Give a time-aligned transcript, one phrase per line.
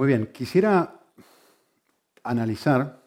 [0.00, 0.98] Muy bien, quisiera
[2.22, 3.02] analizar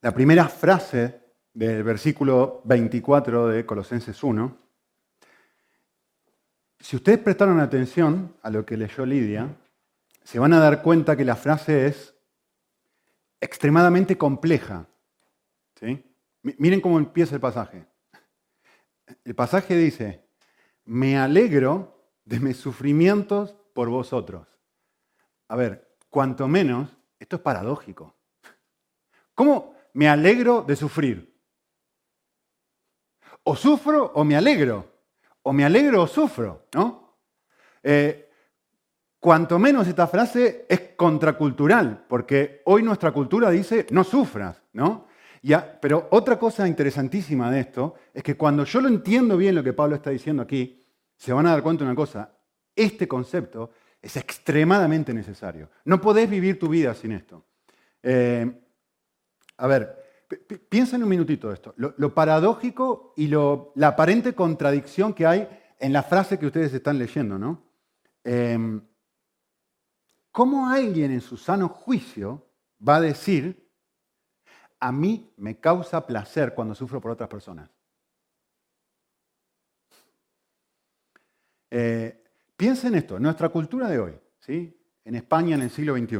[0.00, 1.20] la primera frase
[1.54, 4.58] del versículo 24 de Colosenses 1.
[6.80, 9.48] Si ustedes prestaron atención a lo que leyó Lidia,
[10.24, 12.16] se van a dar cuenta que la frase es
[13.40, 14.88] extremadamente compleja.
[15.78, 16.04] ¿sí?
[16.42, 17.86] Miren cómo empieza el pasaje.
[19.22, 20.26] El pasaje dice,
[20.84, 24.51] me alegro de mis sufrimientos por vosotros.
[25.52, 26.88] A ver, cuanto menos,
[27.18, 28.14] esto es paradójico.
[29.34, 31.38] ¿Cómo me alegro de sufrir?
[33.42, 34.90] O sufro o me alegro.
[35.42, 37.18] O me alegro o sufro, ¿no?
[37.82, 38.30] Eh,
[39.20, 45.06] cuanto menos esta frase es contracultural, porque hoy nuestra cultura dice no sufras, ¿no?
[45.42, 49.62] Ya, pero otra cosa interesantísima de esto es que cuando yo lo entiendo bien lo
[49.62, 50.82] que Pablo está diciendo aquí,
[51.14, 52.38] se van a dar cuenta de una cosa,
[52.74, 55.70] este concepto es extremadamente necesario.
[55.84, 57.46] No podés vivir tu vida sin esto.
[58.02, 58.60] Eh,
[59.56, 60.28] a ver,
[60.68, 61.72] piensa en un minutito esto.
[61.76, 67.38] Lo, paradójico y la aparente contradicción que hay en la frase que ustedes están leyendo,
[67.38, 67.62] ¿no?
[68.24, 68.82] Em,
[70.32, 72.46] ¿Cómo alguien en su sano juicio
[72.86, 73.70] va a decir,
[74.80, 77.70] a mí me causa placer cuando sufro por otras personas?
[81.70, 82.21] Eh,
[82.62, 84.80] piensa en esto, nuestra cultura de hoy, ¿sí?
[85.04, 86.18] en España en el siglo XXI.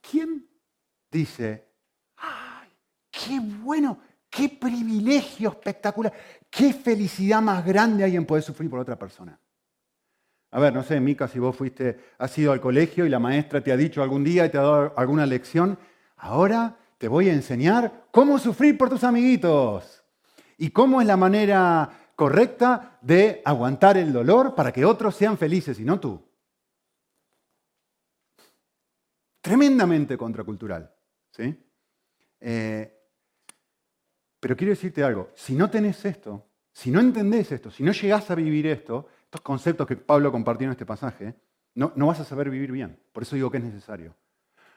[0.00, 0.48] ¿Quién
[1.10, 1.66] dice,
[2.18, 2.68] ¡ay,
[3.10, 3.98] qué bueno,
[4.30, 6.12] qué privilegio espectacular,
[6.48, 9.36] qué felicidad más grande hay en poder sufrir por otra persona?
[10.52, 13.60] A ver, no sé, Mica, si vos fuiste, has ido al colegio y la maestra
[13.60, 15.76] te ha dicho algún día y te ha dado alguna lección,
[16.18, 20.04] ahora te voy a enseñar cómo sufrir por tus amiguitos
[20.56, 25.78] y cómo es la manera correcta de aguantar el dolor para que otros sean felices
[25.78, 26.20] y no tú.
[29.40, 30.92] Tremendamente contracultural.
[31.30, 31.56] ¿sí?
[32.40, 32.92] Eh,
[34.40, 38.28] pero quiero decirte algo, si no tenés esto, si no entendés esto, si no llegás
[38.32, 41.36] a vivir esto, estos conceptos que Pablo compartió en este pasaje,
[41.76, 42.98] no, no vas a saber vivir bien.
[43.12, 44.16] Por eso digo que es necesario.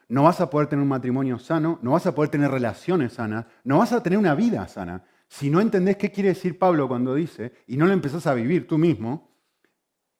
[0.06, 3.46] No vas a poder tener un matrimonio sano, no vas a poder tener relaciones sanas,
[3.64, 7.14] no vas a tener una vida sana si no entendés qué quiere decir Pablo cuando
[7.14, 9.34] dice, y no lo empezás a vivir tú mismo,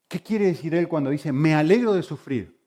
[0.09, 2.59] ¿qué quiere decir él cuando dice, me alegro de sufrir?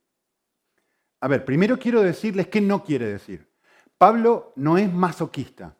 [1.22, 3.50] A ver, primero quiero decirles qué no quiere decir.
[3.98, 5.76] Pablo no es masoquista.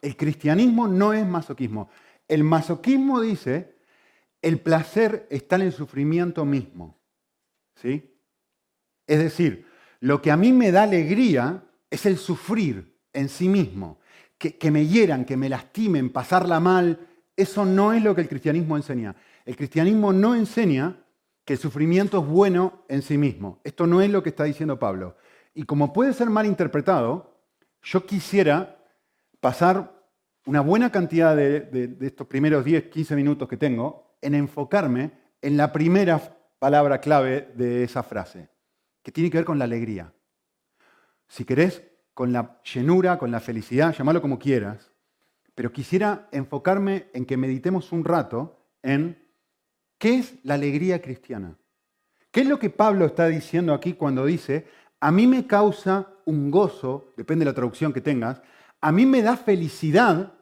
[0.00, 1.90] El cristianismo no es masoquismo.
[2.28, 3.76] El masoquismo dice,
[4.42, 6.96] el placer está en el sufrimiento mismo.
[7.74, 8.16] ¿Sí?
[9.08, 9.66] Es decir,
[9.98, 13.98] lo que a mí me da alegría es el sufrir en sí mismo
[14.38, 17.00] que, me hieran, que me lastimen, pasarla mal,
[17.36, 19.16] eso no es lo que el cristianismo enseña.
[19.44, 21.04] El cristianismo no enseña
[21.44, 23.60] que el sufrimiento es bueno en sí mismo.
[23.64, 25.16] Esto no es lo que está diciendo Pablo.
[25.54, 27.40] Y como puede ser mal interpretado,
[27.82, 28.78] yo quisiera
[29.40, 29.96] pasar
[30.44, 35.72] una buena cantidad de, estos primeros 10, 15 minutos que tengo en enfocarme en la
[35.72, 36.20] primera
[36.58, 38.48] palabra clave de esa frase,
[39.02, 40.12] que tiene que ver con la alegría.
[41.28, 41.82] Si querés,
[42.16, 44.90] con la llenura, con la felicidad, llámalo como quieras,
[45.54, 49.22] pero quisiera enfocarme en que meditemos un rato en
[49.98, 51.58] qué es la alegría cristiana.
[52.30, 54.66] ¿Qué es lo que Pablo está diciendo aquí cuando dice,
[54.98, 58.40] a mí me causa un gozo, depende de la traducción que tengas,
[58.80, 60.32] a mí me da felicidad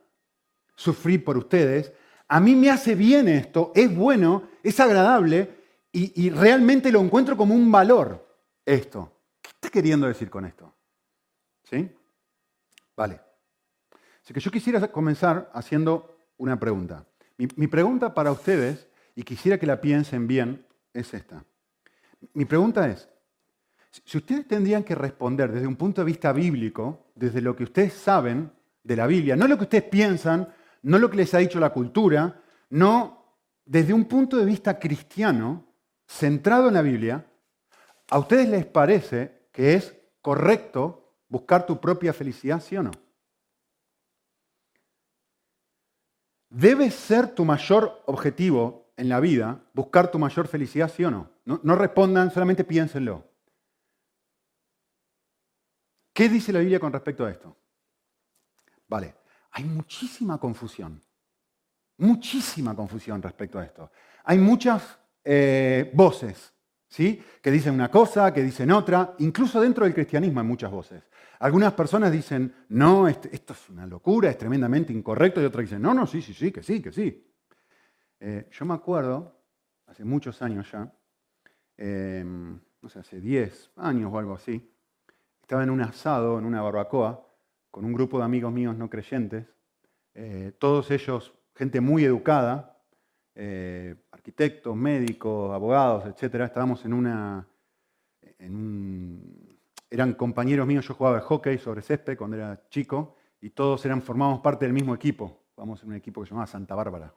[0.77, 1.93] sufrir por ustedes,
[2.29, 5.51] a mí me hace bien esto, es bueno, es agradable
[5.91, 8.25] y, y realmente lo encuentro como un valor
[8.65, 9.11] esto.
[9.43, 10.74] ¿Qué está queriendo decir con esto?
[11.65, 11.91] ¿Sí?
[12.97, 13.21] Vale.
[14.23, 17.07] Así que yo quisiera comenzar haciendo una pregunta.
[17.37, 21.45] Mi, pregunta para ustedes, y quisiera que la piensen bien, es esta.
[22.33, 23.09] Mi pregunta es,
[23.91, 27.93] si ustedes tendrían que responder desde un punto de vista bíblico, desde lo que ustedes
[27.93, 28.51] saben
[28.83, 30.49] de la Biblia, no lo que ustedes piensan,
[30.83, 32.41] no lo que les ha dicho la cultura,
[32.71, 35.67] no desde un punto de vista cristiano,
[36.07, 37.27] centrado en la Biblia,
[38.11, 42.93] ¿a ustedes les parece que es correcto buscar tu propia felicidad, ¿sí o no?
[46.49, 51.31] Debe ser tu mayor objetivo en la vida buscar tu mayor felicidad, ¿sí o no?
[51.45, 53.29] No, respondan, solamente piénsenlo.
[56.13, 57.57] ¿Qué dice la Biblia con respecto a esto?
[58.87, 59.17] Vale,
[59.51, 61.03] hay muchísima confusión,
[61.99, 63.91] muchísima confusión respecto a esto.
[64.23, 66.54] Hay muchas eh, voces
[66.97, 69.15] que dicen una cosa, que dicen otra.
[69.19, 71.03] Incluso dentro del cristianismo hay muchas voces.
[71.41, 75.93] Algunas personas dicen, no, esto es una locura, es tremendamente incorrecto, y otras dicen, no,
[75.93, 77.27] no, sí, sí, sí, que sí, que sí.
[78.21, 79.41] Eh, yo me acuerdo,
[79.87, 80.91] hace muchos años ya,
[81.77, 84.73] em, no sé, hace 10 años o algo así.
[85.43, 87.27] Estaba en un asado, en una barbacoa,
[87.71, 89.47] con un grupo de amigos míos no creyentes,
[90.15, 92.81] eh, todos ellos gente muy educada,
[93.35, 96.37] eh, arquitectos, médicos, abogados, etc.
[96.47, 97.47] Estábamos en una,
[99.91, 104.41] eran compañeros míos, yo jugaba hockey sobre césped cuando era chico, y todos eran, formábamos
[104.41, 105.43] parte del mismo equipo.
[105.55, 107.13] Jugamos en un equipo que se llamaba Santa Bárbara.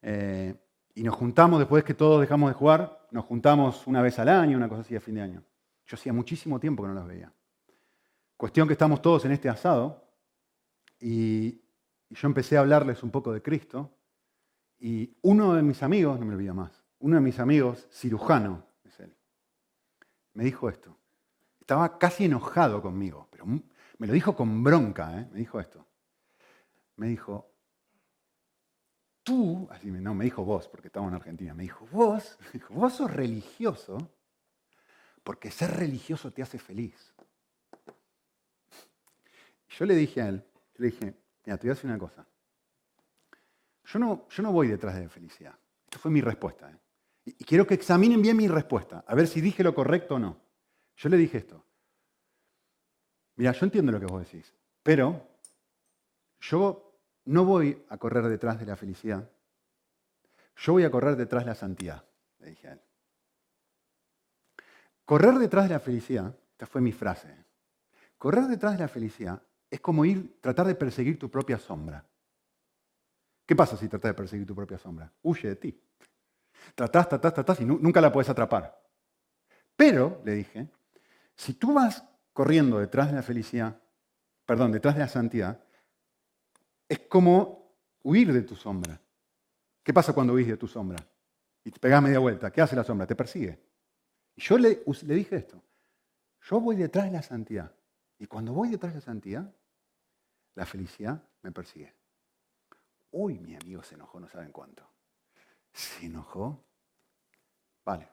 [0.00, 0.54] Eh,
[0.94, 4.56] y nos juntamos, después que todos dejamos de jugar, nos juntamos una vez al año,
[4.56, 5.42] una cosa así a fin de año.
[5.86, 7.32] Yo hacía muchísimo tiempo que no los veía.
[8.36, 10.08] Cuestión que estamos todos en este asado
[11.00, 11.62] y,
[12.10, 13.97] yo empecé a hablarles un poco de Cristo
[14.80, 18.98] y uno de mis amigos, no me olvido más, uno de mis amigos, cirujano, es
[19.00, 19.16] él,
[20.34, 20.96] me dijo esto.
[21.60, 25.28] Estaba casi enojado conmigo, pero me lo dijo con bronca, ¿eh?
[25.32, 25.86] me dijo esto.
[26.96, 27.52] Me dijo,
[29.22, 32.38] tú, no, me dijo vos, porque estamos en Argentina, me dijo, vos,
[32.70, 33.98] vos sos religioso
[35.28, 37.12] porque ser religioso te hace feliz.
[39.68, 40.42] Yo le dije a él,
[40.76, 41.14] le dije,
[41.44, 42.26] mira, te voy a decir una cosa.
[43.88, 45.54] Yo no, yo no voy detrás de felicidad.
[45.84, 46.70] Esta fue mi respuesta.
[46.70, 46.78] ¿eh?
[47.24, 50.38] Y, quiero que examinen bien mi respuesta, a ver si dije lo correcto o no.
[50.96, 51.64] Yo le dije esto.
[53.36, 54.52] Mira, yo entiendo lo que vos decís,
[54.82, 55.26] pero
[56.40, 59.30] yo no voy a correr detrás de la felicidad.
[60.56, 62.04] Yo voy a correr detrás de la santidad,
[62.40, 62.80] le dije a él.
[65.04, 67.32] Correr detrás de la felicidad, esta fue mi frase,
[68.18, 72.04] correr detrás de la felicidad es como ir, tratar de perseguir tu propia sombra.
[73.48, 75.10] ¿Qué pasa si tratas de perseguir tu propia sombra?
[75.22, 75.82] Huye de ti.
[76.74, 78.78] Tratás, tratás, tratás y nunca la puedes atrapar.
[79.74, 80.68] Pero, le dije,
[81.34, 82.04] si tú vas
[82.34, 83.80] corriendo detrás de la felicidad,
[84.44, 85.64] perdón, detrás de la santidad,
[86.90, 89.00] es como huir de tu sombra.
[89.82, 90.98] ¿Qué pasa cuando huís de tu sombra?
[91.64, 92.50] Y te pegas media vuelta.
[92.50, 93.06] ¿Qué hace la sombra?
[93.06, 93.58] Te persigue.
[94.36, 95.62] Y yo le, le dije esto.
[96.42, 97.74] Yo voy detrás de la santidad.
[98.18, 99.54] Y cuando voy detrás de la santidad,
[100.54, 101.97] la felicidad me persigue.
[103.10, 104.88] Uy, mi amigo se enojó, no saben cuánto.
[105.72, 106.64] Se enojó.
[107.84, 108.08] Vale.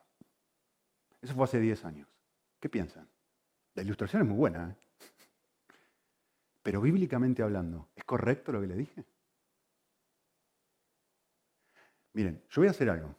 [1.21, 2.07] Eso fue hace 10 años.
[2.59, 3.09] ¿Qué piensan?
[3.73, 4.75] La ilustración es muy buena, ¿eh?
[6.63, 9.05] Pero bíblicamente hablando, ¿es correcto lo que le dije?
[12.13, 13.15] Miren, yo voy a hacer algo.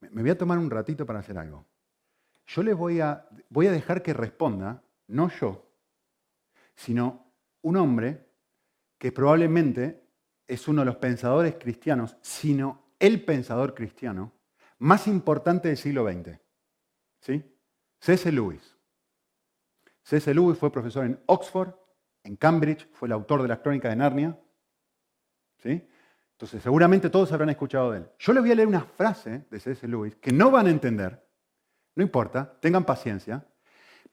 [0.00, 1.64] Me voy a tomar un ratito para hacer algo.
[2.46, 5.70] Yo les voy a, voy a dejar que responda, no yo,
[6.74, 7.32] sino
[7.62, 8.26] un hombre
[8.98, 10.07] que probablemente
[10.48, 14.32] es uno de los pensadores cristianos, sino el pensador cristiano
[14.78, 16.38] más importante del siglo XX.
[17.20, 17.44] ¿Sí?
[18.00, 18.32] C.S.
[18.32, 18.76] Lewis.
[20.02, 20.32] C.S.
[20.32, 21.74] Lewis fue profesor en Oxford,
[22.24, 24.38] en Cambridge, fue el autor de las crónicas de Narnia.
[25.58, 25.86] ¿Sí?
[26.32, 28.10] Entonces, seguramente todos habrán escuchado de él.
[28.18, 29.86] Yo les voy a leer una frase de C.S.
[29.86, 31.26] Lewis que no van a entender,
[31.94, 33.44] no importa, tengan paciencia,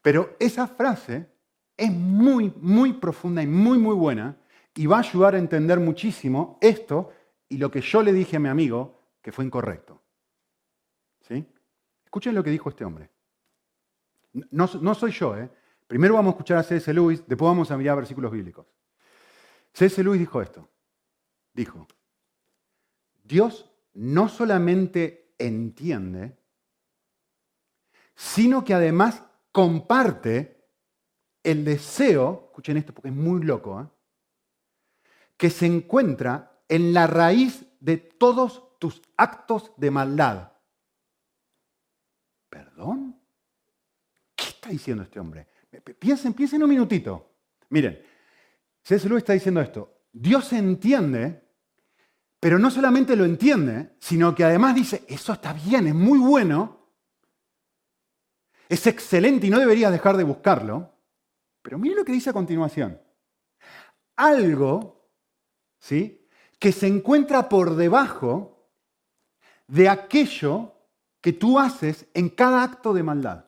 [0.01, 1.29] pero esa frase
[1.77, 4.37] es muy, muy profunda y muy, muy buena
[4.75, 7.11] y va a ayudar a entender muchísimo esto
[7.47, 10.01] y lo que yo le dije a mi amigo que fue incorrecto.
[11.21, 11.45] ¿Sí?
[12.03, 13.09] Escuchen lo que dijo este hombre.
[14.51, 15.49] No, no soy yo, ¿eh?
[15.87, 16.93] Primero vamos a escuchar a C.S.
[16.93, 18.65] Lewis, después vamos a mirar versículos bíblicos.
[19.73, 20.03] C.S.
[20.03, 20.69] Lewis dijo esto.
[21.53, 21.87] Dijo,
[23.23, 26.37] Dios no solamente entiende,
[28.13, 30.67] sino que además comparte
[31.43, 33.94] el deseo, escuchen esto porque es muy loco, ¿eh?
[35.37, 40.51] Que se encuentra en la raíz de todos tus actos de maldad.
[42.49, 43.19] ¿Perdón?
[44.35, 45.47] ¿Qué está diciendo este hombre?
[45.99, 47.35] Piensen, piensen un minutito.
[47.69, 48.01] Miren,
[48.81, 49.07] C.S.
[49.07, 50.03] Lewis está diciendo esto.
[50.11, 51.43] Dios entiende,
[52.39, 56.91] pero no solamente lo entiende, sino que además dice, eso está bien, es muy bueno,
[58.69, 60.93] es excelente y no deberías dejar de buscarlo.
[61.61, 63.01] Pero mire lo que dice a continuación.
[64.15, 64.94] Algo,
[65.85, 66.27] ¿sí?
[66.57, 68.71] Que se encuentra por debajo
[69.67, 70.73] de aquello
[71.21, 73.45] que tú haces en cada acto de maldad.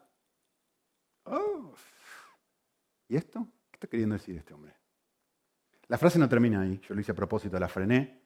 [3.10, 3.48] ¿Y esto?
[3.72, 4.76] ¿Qué está queriendo decir este hombre?
[5.88, 8.22] La frase no termina ahí, yo lo hice a propósito, la frené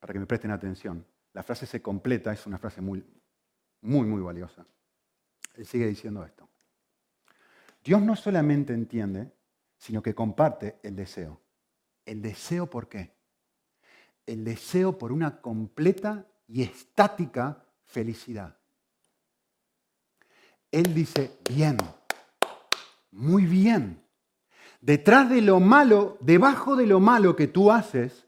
[0.00, 1.06] para que me presten atención.
[1.32, 3.04] La frase se completa, es una frase muy,
[3.82, 4.66] muy, muy valiosa.
[5.54, 6.48] Él sigue diciendo esto.
[7.84, 9.30] Dios no solamente entiende,
[9.76, 11.40] sino que comparte el deseo.
[12.04, 13.13] ¿El deseo por qué?
[14.26, 18.56] El deseo por una completa y estática felicidad.
[20.70, 21.76] Él dice, bien,
[23.12, 24.02] muy bien.
[24.80, 28.26] Detrás de lo malo, debajo de lo malo que tú haces,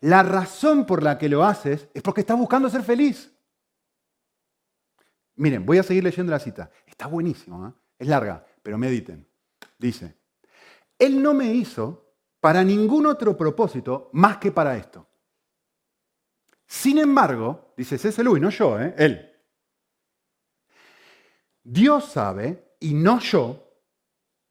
[0.00, 3.32] la razón por la que lo haces es porque estás buscando ser feliz.
[5.36, 6.70] Miren, voy a seguir leyendo la cita.
[6.86, 7.72] Está buenísimo, ¿eh?
[7.98, 9.28] es larga, pero mediten.
[9.78, 10.16] Dice,
[10.98, 15.08] Él no me hizo para ningún otro propósito más que para esto.
[16.74, 18.22] Sin embargo, dice C.S.
[18.24, 18.94] Lewis, no yo, ¿eh?
[18.98, 19.30] él.
[21.62, 23.80] Dios sabe, y no yo,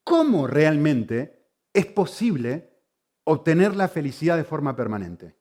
[0.05, 2.79] cómo realmente es posible
[3.25, 5.35] obtener la felicidad de forma permanente.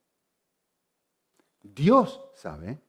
[1.62, 2.82] Dios sabe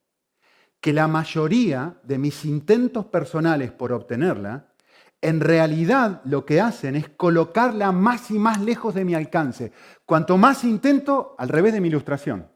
[0.82, 4.74] que la mayoría de mis intentos personales por obtenerla,
[5.22, 9.72] en realidad lo que hacen es colocarla más y más lejos de mi alcance.
[10.04, 12.53] Cuanto más intento, al revés de mi ilustración.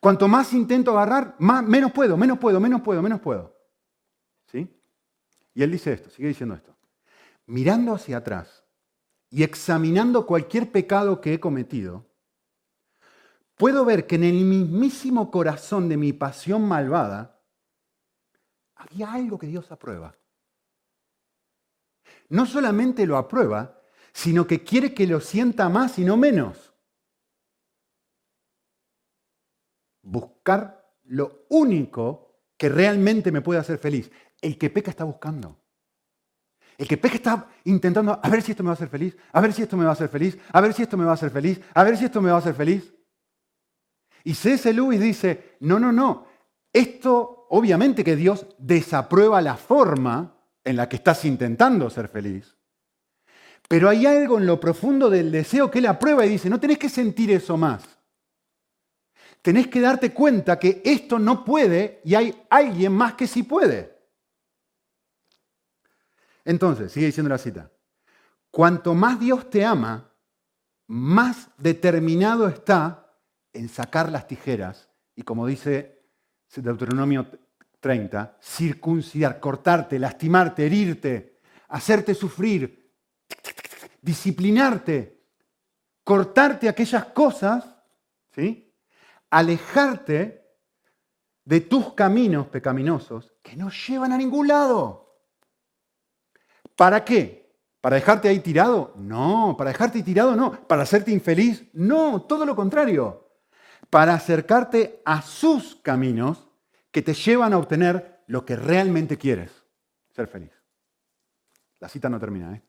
[0.00, 3.56] Cuanto más intento agarrar, más, menos puedo, menos puedo, menos puedo, menos puedo.
[4.46, 4.68] ¿Sí?
[5.54, 6.76] Y él dice esto, sigue diciendo esto.
[7.46, 8.64] Mirando hacia atrás
[9.30, 12.06] y examinando cualquier pecado que he cometido,
[13.56, 17.40] puedo ver que en el mismísimo corazón de mi pasión malvada
[18.74, 20.16] había algo que Dios aprueba.
[22.28, 23.80] No solamente lo aprueba,
[24.12, 26.73] sino que quiere que lo sienta más y no menos.
[30.14, 34.12] Buscar lo único que realmente me puede hacer feliz.
[34.40, 35.58] El que peca está buscando.
[36.78, 39.40] El que peca está intentando, a ver si esto me va a hacer feliz, a
[39.40, 41.14] ver si esto me va a hacer feliz, a ver si esto me va a
[41.14, 42.94] hacer feliz, a ver si esto me va a hacer feliz.
[44.22, 44.72] Y C.S.
[44.72, 46.28] Lewis dice, no, no, no,
[46.72, 52.56] esto obviamente que Dios desaprueba la forma en la que estás intentando ser feliz,
[53.68, 56.78] pero hay algo en lo profundo del deseo que él aprueba y dice, no tenés
[56.78, 57.93] que sentir eso más.
[59.44, 63.94] Tenés que darte cuenta que esto no puede y hay alguien más que sí puede.
[66.46, 67.70] Entonces, sigue diciendo la cita,
[68.50, 70.10] cuanto más Dios te ama,
[70.86, 73.14] más determinado está
[73.52, 76.06] en sacar las tijeras y como dice
[76.56, 77.26] Deuteronomio
[77.80, 82.94] 30, circuncidar, cortarte, lastimarte, herirte, hacerte sufrir,
[84.00, 85.22] disciplinarte,
[86.02, 87.62] cortarte aquellas cosas,
[88.34, 88.73] ¿sí?
[89.38, 90.44] Alejarte
[91.44, 95.18] de tus caminos pecaminosos que no llevan a ningún lado.
[96.76, 97.54] ¿Para qué?
[97.80, 98.94] ¿Para dejarte ahí tirado?
[98.96, 103.24] No, para dejarte tirado no, para hacerte infeliz, no, todo lo contrario
[103.94, 106.48] para acercarte a sus caminos
[106.90, 109.52] que te llevan a obtener lo que realmente quieres,
[110.10, 110.50] ser feliz.
[111.78, 112.62] La cita no termina, ¿eh?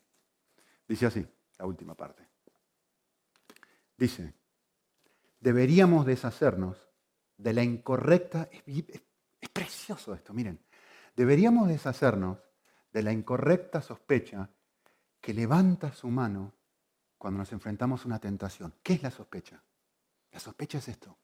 [0.88, 1.26] Dice así,
[1.58, 2.28] la última parte.
[3.98, 4.36] Dice,
[5.46, 6.90] deberíamos deshacernos
[7.38, 10.60] de la incorrecta, es precioso esto, miren,
[11.16, 12.40] deberíamos deshacernos
[12.92, 14.50] de la incorrecta sospecha
[15.22, 16.52] que levanta su mano
[17.20, 18.74] cuando nos enfrentamos a una tentación.
[18.82, 19.62] ¿Qué es la sospecha?
[20.32, 21.16] La sospecha es esto.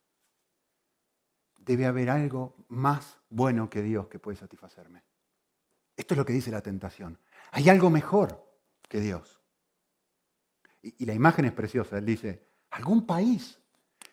[1.57, 5.03] Debe haber algo más bueno que Dios que puede satisfacerme.
[5.97, 7.17] Esto es lo que dice la tentación.
[7.53, 8.47] Hay algo mejor
[8.87, 9.41] que Dios.
[10.83, 11.97] Y, la imagen es preciosa.
[11.97, 13.60] Él dice, algún país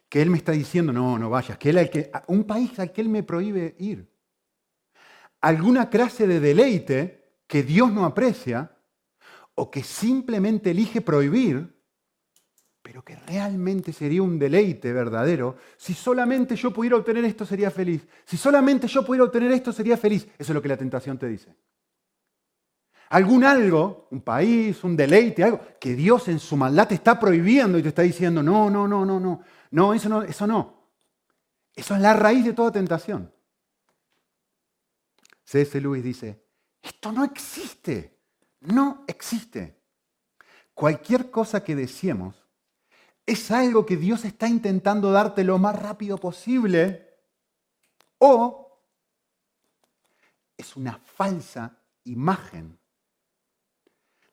[0.09, 3.01] que Él me está diciendo, no, no vayas, que Él que, un país al que
[3.01, 4.11] Él me prohíbe ir.
[5.41, 8.77] Alguna clase de deleite que Dios no aprecia
[9.55, 11.79] o que simplemente elige prohibir
[12.89, 15.57] pero que realmente sería un deleite verdadero.
[15.77, 18.09] Si solamente yo pudiera obtener esto, sería feliz.
[18.25, 20.27] Si solamente yo pudiera obtener esto, sería feliz.
[20.39, 21.55] Eso es lo que la tentación te dice.
[23.11, 27.79] Algún algo, un país, un deleite, algo que Dios en su maldad te está prohibiendo
[27.79, 30.79] y te está diciendo, no, no, no, no, no, no, eso no, eso no.
[31.75, 33.33] Eso es la raíz de toda tentación.
[35.45, 35.81] C.S.
[35.81, 36.45] Lewis dice,
[36.83, 38.19] esto no existe,
[38.61, 39.81] no existe.
[40.75, 42.47] Cualquier cosa que deseemos
[43.25, 47.09] es algo que Dios está intentando darte lo más rápido posible
[48.19, 48.83] o
[50.57, 52.78] es una falsa imagen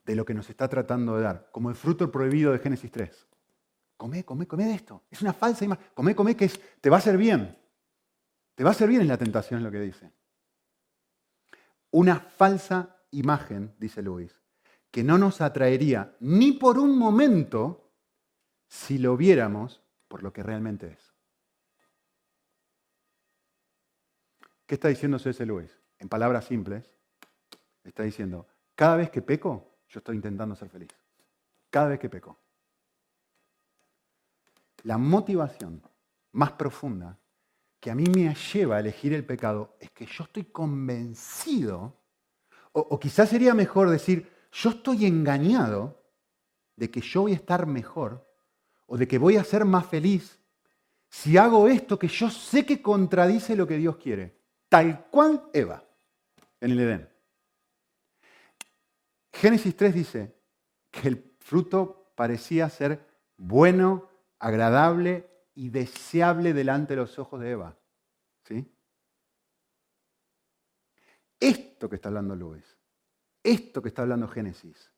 [0.05, 3.27] de lo que nos está tratando de dar, como el fruto prohibido de Génesis 3.
[3.97, 5.03] Come, come, come de esto.
[5.09, 5.85] Es una falsa imagen.
[5.93, 7.57] Come, come, que te va a hacer bien.
[8.53, 10.11] Te va a hacer bien en la tentación, es lo que dice.
[11.91, 14.41] Una falsa imagen, dice Luis,
[14.91, 17.91] que no nos atraería ni por un momento
[18.67, 21.13] si lo viéramos por lo que realmente es.
[24.65, 25.45] ¿Qué está diciendo C.S.
[25.45, 25.79] Lewis?
[25.99, 26.89] En palabras simples,
[27.83, 30.89] está diciendo, cada vez que peco, yo estoy intentando ser feliz.
[31.69, 32.37] Cada vez que peco.
[34.83, 35.81] La motivación
[36.33, 37.17] más profunda
[37.79, 41.97] que a mí me lleva a elegir el pecado es que yo estoy convencido,
[42.73, 46.03] o, o quizás sería mejor decir, yo estoy engañado
[46.75, 48.29] de que yo voy a estar mejor
[48.87, 50.41] o de que voy a ser más feliz
[51.09, 54.41] si hago esto que yo sé que contradice lo que Dios quiere.
[54.67, 55.81] Tal cual Eva.
[56.59, 57.14] en el Edén.
[59.35, 60.35] Génesis 3 dice
[60.89, 64.07] que el fruto parecía ser bueno,
[64.39, 67.77] agradable y deseable delante de los ojos de Eva.
[68.45, 68.73] ¿Sí?
[71.37, 72.63] Esto que está hablando Luis,
[73.43, 74.89] esto que está hablando Génesis,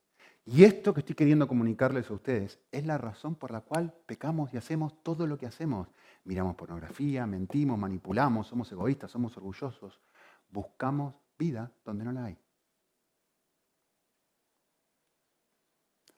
[0.46, 4.54] y esto que estoy queriendo comunicarles a ustedes es la razón por la cual pecamos
[4.54, 5.90] y hacemos todo lo que hacemos.
[6.26, 10.00] Miramos pornografía, mentimos, manipulamos, somos egoístas, somos orgullosos.
[10.48, 12.38] Buscamos vida donde no la hay.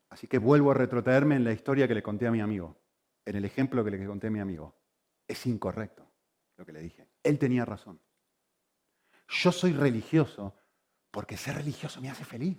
[0.10, 2.82] Así que vuelvo a retrotraerme en la historia que le conté a mi amigo,
[3.25, 4.75] en el ejemplo que le conté a mi amigo.
[5.28, 6.10] Es incorrecto
[6.58, 7.08] lo que le dije.
[7.24, 8.00] Él tenía razón.
[9.28, 10.56] Yo soy religioso
[11.12, 12.58] porque ser religioso me hace feliz.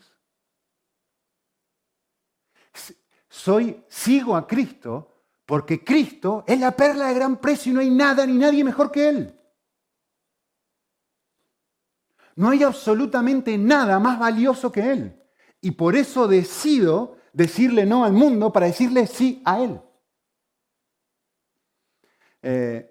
[3.28, 7.90] Soy, sigo a Cristo porque Cristo es la perla de gran precio y no hay
[7.90, 9.40] nada ni nadie mejor que Él.
[12.36, 15.20] No hay absolutamente nada más valioso que Él.
[15.60, 19.80] Y por eso decido decirle no al mundo para decirle sí a Él.
[22.42, 22.90] Eh,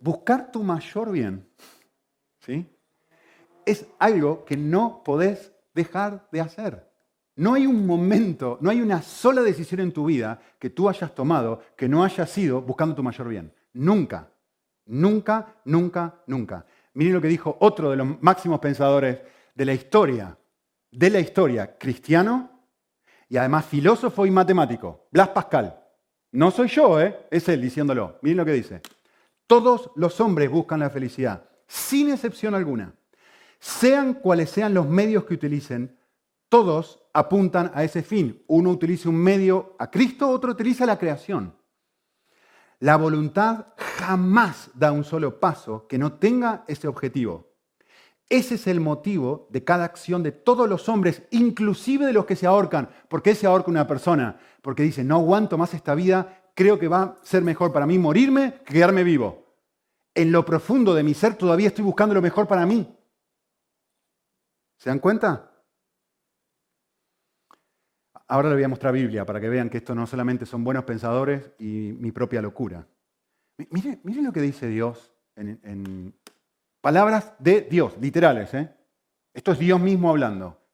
[0.00, 1.48] buscar tu mayor bien
[2.40, 2.66] ¿sí?
[3.64, 6.90] es algo que no podés dejar de hacer.
[7.36, 11.14] No hay un momento, no hay una sola decisión en tu vida que tú hayas
[11.14, 13.52] tomado que no haya sido buscando tu mayor bien.
[13.72, 14.30] Nunca,
[14.86, 16.64] nunca, nunca, nunca.
[16.94, 19.18] Miren lo que dijo otro de los máximos pensadores
[19.52, 20.38] de la historia,
[20.92, 22.53] de la historia, cristiano
[23.28, 25.80] y además filósofo y matemático, Blas Pascal.
[26.32, 27.26] No soy yo, ¿eh?
[27.30, 28.18] es él diciéndolo.
[28.22, 28.80] Miren lo que dice.
[29.46, 32.94] Todos los hombres buscan la felicidad, sin excepción alguna.
[33.58, 35.96] Sean cuales sean los medios que utilicen,
[36.48, 38.42] todos apuntan a ese fin.
[38.46, 41.54] Uno utiliza un medio a Cristo, otro utiliza la creación.
[42.80, 47.53] La voluntad jamás da un solo paso que no tenga ese objetivo.
[48.28, 52.36] Ese es el motivo de cada acción de todos los hombres, inclusive de los que
[52.36, 52.88] se ahorcan.
[53.08, 54.38] ¿Por qué se ahorca una persona?
[54.62, 57.98] Porque dice, no aguanto más esta vida, creo que va a ser mejor para mí
[57.98, 59.44] morirme que quedarme vivo.
[60.14, 62.96] En lo profundo de mi ser todavía estoy buscando lo mejor para mí.
[64.78, 65.50] ¿Se dan cuenta?
[68.26, 70.84] Ahora les voy a mostrar Biblia para que vean que esto no solamente son buenos
[70.84, 72.86] pensadores y mi propia locura.
[73.70, 76.14] Miren, lo que dice Dios en,
[76.84, 78.52] palabras de Dios, literales.
[78.52, 78.70] ¿eh?
[79.32, 80.66] Esto es Dios mismo hablando.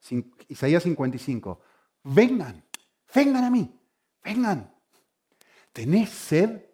[0.48, 1.60] Isaías 55.
[2.02, 2.64] Vengan,
[3.14, 3.72] vengan a mí,
[4.24, 4.74] vengan.
[5.72, 6.64] ¿Tenés sed?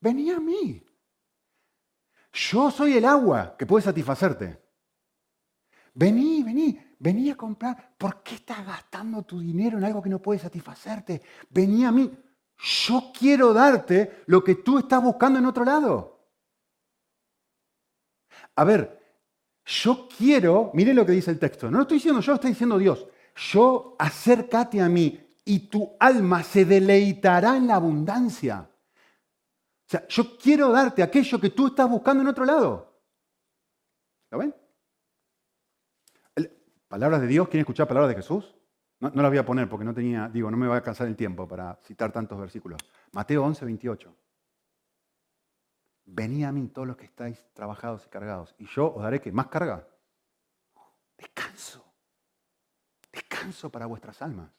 [0.00, 0.84] Vení a mí.
[2.32, 4.60] Yo soy el agua que puede satisfacerte.
[5.94, 7.94] Vení, vení, vení a comprar.
[7.96, 11.22] ¿Por qué estás gastando tu dinero en algo que no puede satisfacerte?
[11.48, 12.10] Vení a mí.
[12.58, 16.19] Yo quiero darte lo que tú estás buscando en otro lado.
[18.56, 19.00] A ver,
[19.64, 22.48] yo quiero, miren lo que dice el texto, no lo estoy diciendo yo, lo está
[22.48, 23.06] diciendo Dios.
[23.52, 28.68] Yo acércate a mí y tu alma se deleitará en la abundancia.
[28.70, 33.00] O sea, yo quiero darte aquello que tú estás buscando en otro lado.
[34.30, 34.54] ¿Lo ven?
[36.88, 38.54] Palabras de Dios, ¿quieren escuchar palabras de Jesús?
[39.00, 41.16] No, las voy a poner porque no tenía, digo, no me va a alcanzar el
[41.16, 42.80] tiempo para citar tantos versículos.
[43.12, 44.14] Mateo 11, 28.
[46.12, 49.30] Venid a mí todos los que estáis trabajados y cargados, y yo os daré que
[49.30, 49.86] más carga.
[51.16, 51.84] Descanso.
[53.12, 54.50] Descanso para vuestras almas.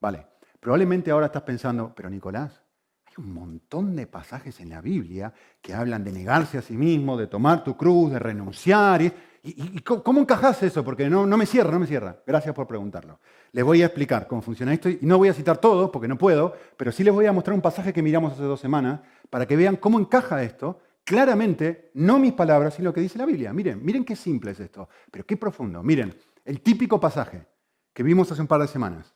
[0.00, 0.26] Vale,
[0.60, 2.62] probablemente ahora estás pensando, pero Nicolás,
[3.06, 7.16] hay un montón de pasajes en la Biblia que hablan de negarse a sí mismo,
[7.16, 9.02] de tomar tu cruz, de renunciar.
[9.02, 9.12] Y,
[9.46, 10.82] ¿Y, cómo encajas eso?
[10.82, 12.16] Porque no, me cierra, no me cierra.
[12.26, 13.20] Gracias por preguntarlo.
[13.52, 16.16] Les voy a explicar cómo funciona esto y no voy a citar todo porque no
[16.16, 19.46] puedo, pero sí les voy a mostrar un pasaje que miramos hace dos semanas para
[19.46, 20.80] que vean cómo encaja esto.
[21.04, 23.52] Claramente, no mis palabras, sino lo que dice la Biblia.
[23.52, 25.82] Miren, miren qué simple es esto, pero qué profundo.
[25.82, 26.14] Miren,
[26.46, 27.46] el típico pasaje
[27.92, 29.13] que vimos hace un par de semanas.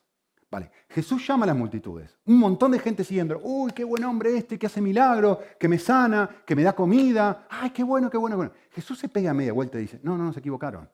[0.51, 2.17] Vale, Jesús llama a las multitudes.
[2.25, 3.39] Un montón de gente siguiendo.
[3.43, 7.45] Uy, qué buen hombre este que hace milagros, que me sana, que me da comida.
[7.49, 8.53] Ay, qué bueno, qué bueno, qué bueno.
[8.71, 10.89] Jesús se pega a media vuelta y dice, no, no, no, se equivocaron.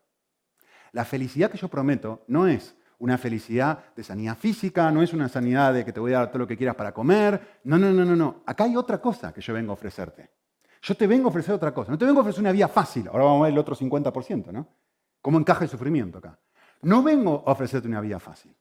[0.91, 5.29] La felicidad que yo prometo no es una felicidad de sanidad física, no es una
[5.29, 7.59] sanidad de que te voy a dar todo lo que quieras para comer.
[7.63, 8.43] No, no, no, no, no.
[8.45, 10.31] Acá hay otra cosa que yo vengo a ofrecerte.
[10.81, 11.91] Yo te vengo a ofrecer otra cosa.
[11.91, 13.07] No te vengo a ofrecer una vía fácil.
[13.07, 14.67] Ahora vamos a ver el otro 50%, ¿no?
[15.21, 16.37] ¿Cómo encaja el sufrimiento acá?
[16.81, 18.55] No vengo a ofrecerte una vía fácil.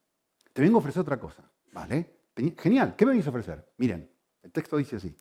[0.54, 1.42] Te vengo a ofrecer otra cosa.
[1.72, 2.28] ¿Vale?
[2.56, 2.94] Genial.
[2.96, 3.72] ¿Qué me venís a ofrecer?
[3.76, 4.08] Miren,
[4.42, 5.14] el texto dice así.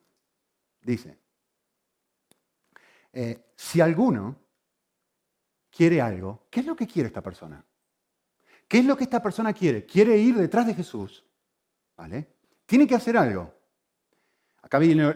[0.81, 1.17] Dice,
[3.11, 4.35] eh, si alguno
[5.71, 7.63] quiere algo, ¿qué es lo que quiere esta persona?
[8.67, 9.85] ¿Qué es lo que esta persona quiere?
[9.85, 11.23] Quiere ir detrás de Jesús.
[11.97, 12.27] ¿Vale?
[12.65, 13.53] Tiene que hacer algo.
[14.61, 15.15] Acá viene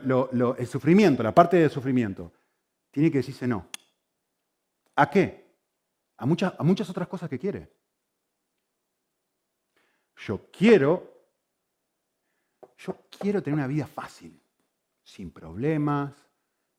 [0.57, 2.33] el sufrimiento, la parte del sufrimiento.
[2.91, 3.67] Tiene que decirse no.
[4.95, 5.45] ¿A qué?
[6.17, 7.71] A muchas, a muchas otras cosas que quiere.
[10.17, 11.13] Yo quiero,
[12.77, 14.41] yo quiero tener una vida fácil,
[15.03, 16.13] sin problemas,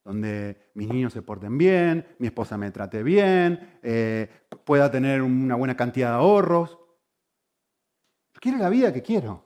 [0.03, 4.29] donde mis niños se porten bien, mi esposa me trate bien, eh,
[4.65, 6.77] pueda tener una buena cantidad de ahorros.
[8.33, 9.45] Yo quiero la vida que quiero.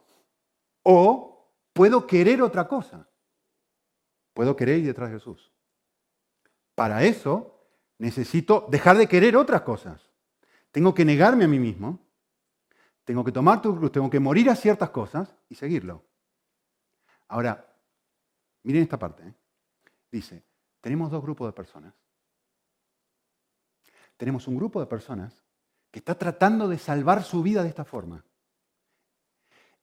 [0.83, 3.07] O puedo querer otra cosa.
[4.33, 5.51] Puedo querer ir detrás de Jesús.
[6.75, 7.67] Para eso
[7.99, 10.09] necesito dejar de querer otras cosas.
[10.71, 11.99] Tengo que negarme a mí mismo.
[13.03, 16.05] Tengo que tomar tu cruz, tengo que morir a ciertas cosas y seguirlo.
[17.27, 17.65] Ahora,
[18.63, 19.27] miren esta parte.
[19.27, 19.33] ¿eh?
[20.11, 20.43] Dice,
[20.79, 21.93] tenemos dos grupos de personas.
[24.15, 25.43] Tenemos un grupo de personas
[25.91, 28.25] que está tratando de salvar su vida de esta forma.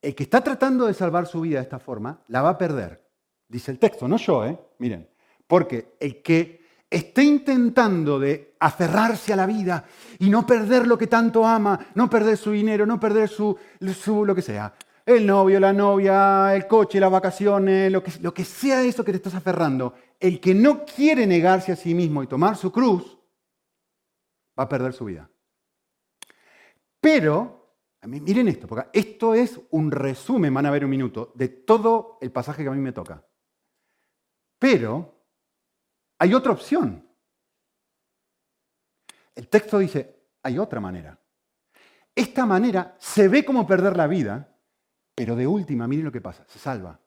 [0.00, 3.06] El que está tratando de salvar su vida de esta forma, la va a perder.
[3.48, 4.58] Dice el texto, no yo, ¿eh?
[4.78, 5.10] Miren.
[5.46, 6.59] Porque el que
[6.90, 9.84] esté intentando de aferrarse a la vida
[10.18, 13.56] y no perder lo que tanto ama, no perder su dinero, no perder su,
[13.94, 14.74] su lo que sea,
[15.06, 19.12] el novio, la novia, el coche, las vacaciones, lo que, lo que sea eso que
[19.12, 23.18] te estás aferrando, el que no quiere negarse a sí mismo y tomar su cruz,
[24.58, 25.30] va a perder su vida.
[27.00, 32.18] Pero, miren esto, porque esto es un resumen, van a ver un minuto, de todo
[32.20, 33.24] el pasaje que a mí me toca.
[34.58, 35.19] Pero
[36.20, 37.08] hay otra opción.
[39.34, 41.18] El texto dice, hay otra manera.
[42.14, 44.54] Esta manera se ve como perder la vida,
[45.14, 47.00] pero de última, miren lo que pasa, se salva.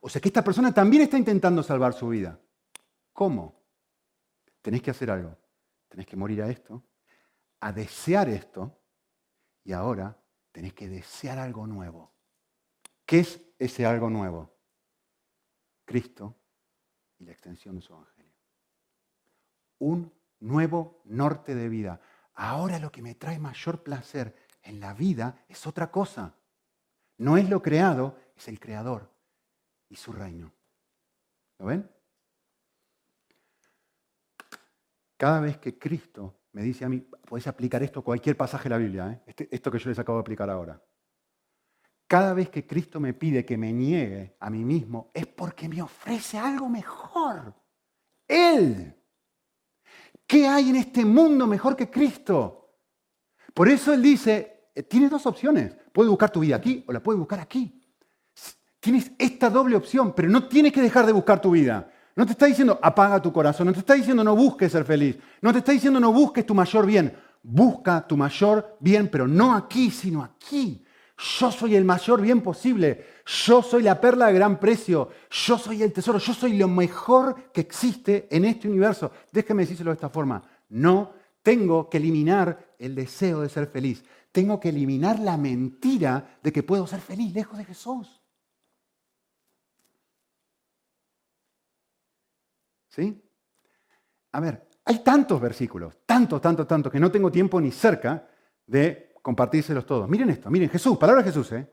[0.00, 2.40] O sea que esta persona también está intentando salvar su vida.
[3.12, 3.62] ¿Cómo?
[4.60, 5.38] Tenés que hacer algo.
[5.88, 6.82] Tenés que morir a esto,
[7.60, 8.80] a desear esto,
[9.62, 12.12] y ahora tenés que desear algo nuevo.
[13.06, 14.56] ¿Qué es ese algo nuevo?
[15.84, 16.36] Cristo
[17.18, 18.19] y la extensión de su evangelio.
[19.80, 22.00] Un nuevo norte de vida.
[22.34, 26.34] Ahora lo que me trae mayor placer en la vida es otra cosa.
[27.18, 29.10] No es lo creado, es el creador
[29.88, 30.50] y su reino.
[31.58, 31.90] ¿Lo ven?
[35.16, 38.70] Cada vez que Cristo me dice a mí, puedes aplicar esto a cualquier pasaje de
[38.70, 39.22] la Biblia, ¿eh?
[39.26, 40.82] este, esto que yo les acabo de aplicar ahora.
[42.06, 45.80] Cada vez que Cristo me pide que me niegue a mí mismo, es porque me
[45.80, 47.54] ofrece algo mejor.
[48.26, 48.99] Él.
[50.30, 52.76] ¿Qué hay en este mundo mejor que Cristo?
[53.52, 55.76] Por eso Él dice, eh, tienes dos opciones.
[55.92, 57.82] Puedes buscar tu vida aquí o la puedes buscar aquí.
[58.78, 61.90] Tienes esta doble opción, pero no tienes que dejar de buscar tu vida.
[62.14, 65.18] No te está diciendo apaga tu corazón, no te está diciendo no busques ser feliz,
[65.42, 67.12] no te está diciendo no busques tu mayor bien.
[67.42, 70.84] Busca tu mayor bien, pero no aquí, sino aquí.
[71.38, 73.06] Yo soy el mayor bien posible.
[73.26, 75.10] Yo soy la perla de gran precio.
[75.30, 76.18] Yo soy el tesoro.
[76.18, 79.12] Yo soy lo mejor que existe en este universo.
[79.30, 80.42] Déjeme decírselo de esta forma.
[80.70, 84.02] No tengo que eliminar el deseo de ser feliz
[84.32, 88.22] tengo que eliminar la mentira de que puedo ser feliz lejos de Jesús.
[92.88, 93.22] ¿Sí?
[94.32, 98.28] A ver, hay tantos versículos, tantos, tantos, tantos, que no tengo tiempo ni cerca
[98.66, 100.08] de compartírselos todos.
[100.08, 101.68] Miren esto, miren Jesús, palabra de Jesús, ¿eh?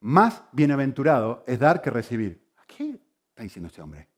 [0.00, 2.48] Más bienaventurado es dar que recibir.
[2.66, 4.08] ¿Qué está diciendo este hombre?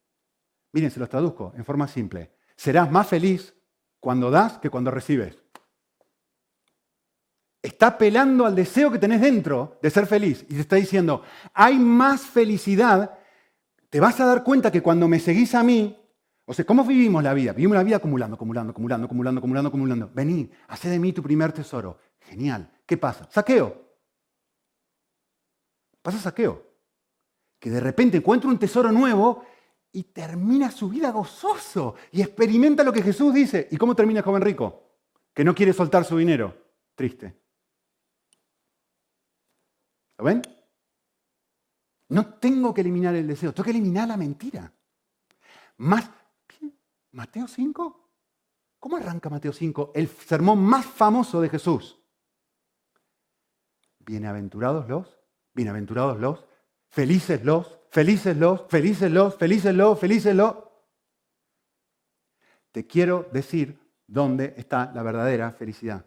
[0.72, 2.32] Miren, se los traduzco en forma simple.
[2.54, 3.54] Serás más feliz
[3.98, 5.42] cuando das que cuando recibes
[7.62, 11.22] está apelando al deseo que tenés dentro de ser feliz y te está diciendo,
[11.54, 13.18] hay más felicidad,
[13.88, 15.96] te vas a dar cuenta que cuando me seguís a mí,
[16.44, 17.52] o sea, ¿cómo vivimos la vida?
[17.52, 20.10] Vivimos la vida acumulando, acumulando, acumulando, acumulando, acumulando, acumulando.
[20.12, 21.98] Vení, haz de mí tu primer tesoro.
[22.26, 22.70] Genial.
[22.86, 23.28] ¿Qué pasa?
[23.30, 23.82] Saqueo.
[26.02, 26.62] Pasa saqueo.
[27.58, 29.44] Que de repente encuentra un tesoro nuevo
[29.92, 33.68] y termina su vida gozoso y experimenta lo que Jesús dice.
[33.70, 34.82] ¿Y cómo termina el joven rico?
[35.32, 36.56] Que no quiere soltar su dinero.
[36.94, 37.36] Triste.
[40.18, 40.42] ¿Lo ven?
[42.08, 44.70] No tengo que eliminar el deseo, tengo que eliminar la mentira.
[45.78, 46.10] Más,
[47.12, 48.10] Mateo 5.
[48.78, 49.92] ¿Cómo arranca Mateo 5?
[49.94, 51.98] El sermón más famoso de Jesús.
[54.04, 55.18] Bienaventurados los,
[55.54, 56.44] bienaventurados los,
[56.88, 60.56] felices los, felices los, felices los, felices los, felices los.
[62.70, 66.04] Te quiero decir dónde está la verdadera felicidad.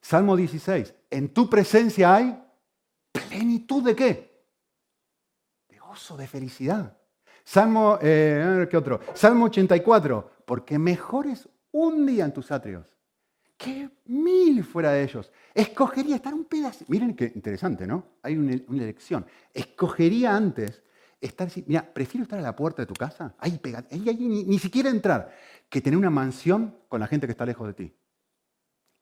[0.00, 0.94] Salmo 16.
[1.10, 2.42] En tu presencia hay
[3.28, 4.44] ¿Plenitud de qué?
[5.68, 6.96] De gozo, de felicidad.
[7.44, 9.00] Salmo, eh, ¿qué otro?
[9.14, 12.86] Salmo 84, porque mejor es un día en tus atrios
[13.58, 15.30] que mil fuera de ellos.
[15.52, 16.84] Escogería estar un pedazo.
[16.88, 18.18] Miren qué interesante, ¿no?
[18.22, 19.26] Hay una, elección.
[19.52, 20.82] Escogería antes
[21.20, 24.58] estar, mira, prefiero estar a la puerta de tu casa, ahí pegado, ahí, ni, ni,
[24.60, 25.34] siquiera entrar,
[25.68, 27.96] que tener una mansión con la gente que está lejos de ti.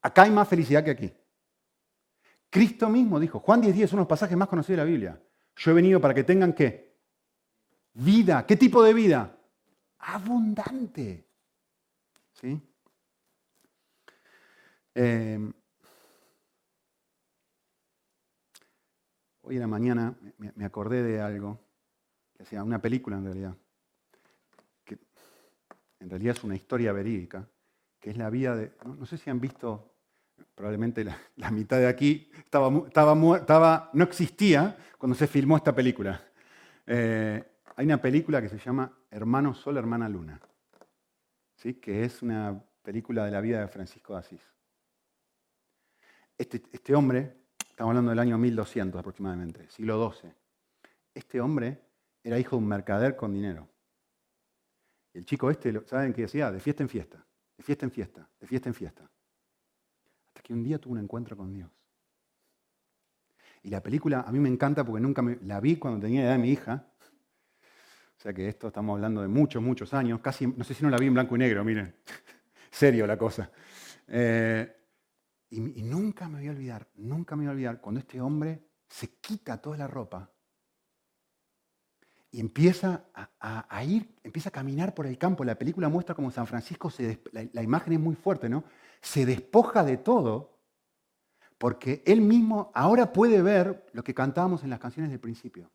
[0.01, 1.13] Acá hay más felicidad que aquí.
[2.49, 5.23] Cristo mismo dijo, Juan 10.10 es uno de los pasajes más conocidos de la Biblia.
[5.57, 6.97] Yo he venido para que tengan qué?
[7.93, 8.47] Vida.
[8.47, 9.39] ¿Qué tipo de vida?
[9.99, 11.29] Abundante.
[12.33, 12.59] ¿Sí?
[14.99, 15.39] Eh,
[19.43, 21.61] hoy en la mañana me acordé de algo,
[22.35, 23.55] que hacía una película en realidad,
[24.87, 24.97] que
[26.01, 27.47] en realidad es una historia verídica,
[28.01, 29.93] que es la vida de, no, sé si han visto,
[30.55, 32.71] probablemente la, mitad de aquí estaba,
[33.93, 36.25] no existía cuando se filmó esta película.
[36.87, 37.45] Eh,
[37.77, 40.41] hay una película que se llama Hermano Sol, Hermana Luna,
[41.55, 41.75] ¿sí?
[41.75, 44.56] que es una película de la vida de Francisco de Asís.
[46.39, 47.35] Este, este hombre,
[47.71, 50.31] estamos hablando del año 1200 aproximadamente, siglo XII,
[51.15, 51.81] este hombre
[52.23, 53.69] era hijo de un mercader con dinero.
[55.15, 56.53] El chico este, ¿saben qué decía?
[56.53, 57.25] De fiesta en fiesta,
[57.57, 59.11] de fiesta en fiesta, de fiesta en fiesta.
[60.27, 61.71] Hasta que un día tuvo un encuentro con Dios.
[63.63, 66.27] Y la película a mí me encanta porque nunca me, la vi cuando tenía la
[66.27, 66.87] edad de mi hija.
[68.19, 70.21] O sea que esto estamos hablando de muchos, muchos años.
[70.21, 71.95] Casi, no sé si no la vi en blanco y negro, miren.
[72.71, 73.51] Serio la cosa.
[74.07, 74.77] Eh,
[75.49, 79.17] y, nunca me voy a olvidar, nunca me voy a olvidar cuando este hombre se
[79.21, 80.31] quita toda la ropa
[82.31, 85.45] y empieza a, ir, empieza a caminar por el campo.
[85.45, 88.65] La película muestra como San Francisco, se la, imagen es muy fuerte, ¿no?
[89.01, 90.59] Se despoja de todo
[91.59, 95.71] porque él mismo ahora puede ver lo que cantábamos en las canciones del principio.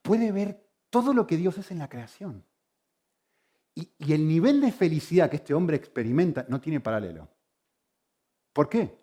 [0.00, 2.44] Puede ver todo lo que Dios es en la creación.
[3.74, 7.28] y el nivel de felicidad que este hombre experimenta no tiene paralelo.
[8.58, 8.98] ¿Por qué?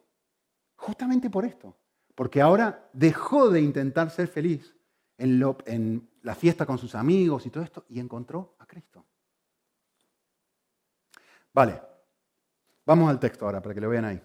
[0.76, 1.78] Justamente por esto.
[2.14, 4.76] Porque ahora dejó de intentar ser feliz
[5.18, 9.06] en, la fiesta con sus amigos y todo esto y encontró a Cristo.
[11.54, 11.82] Vale,
[12.86, 14.22] vamos al texto ahora para que lo vean ahí.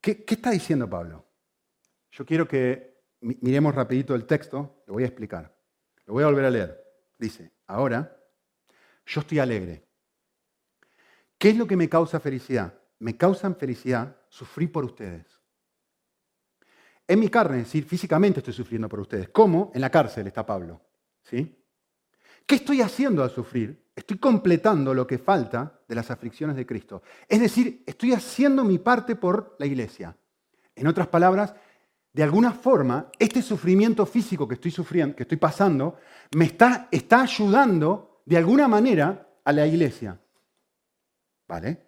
[0.00, 1.22] ¿Qué, qué está diciendo Pablo?
[2.10, 5.54] Yo quiero que miremos rapidito el texto, lo voy a explicar.
[6.06, 6.82] Lo voy a volver a leer.
[7.18, 8.18] Dice, ahora
[9.04, 9.86] yo estoy alegre.
[11.36, 12.72] ¿Qué es lo que me causa felicidad?
[13.00, 15.26] Me causan felicidad sufrir por ustedes.
[17.06, 19.28] En mi carne, es decir, físicamente estoy sufriendo por ustedes.
[19.28, 19.70] ¿Cómo?
[19.74, 20.80] En la cárcel está Pablo.
[21.22, 21.60] ¿Sí?
[22.46, 23.90] ¿Qué estoy haciendo al sufrir?
[23.94, 27.02] Estoy completando lo que falta de las aflicciones de Cristo.
[27.28, 30.16] Es decir, estoy haciendo mi parte por la iglesia.
[30.74, 31.54] En otras palabras,
[32.12, 35.96] de alguna forma, este sufrimiento físico que estoy sufriendo, que estoy pasando,
[36.36, 40.20] me está, está ayudando de alguna manera a la iglesia.
[41.46, 41.86] ¿Vale?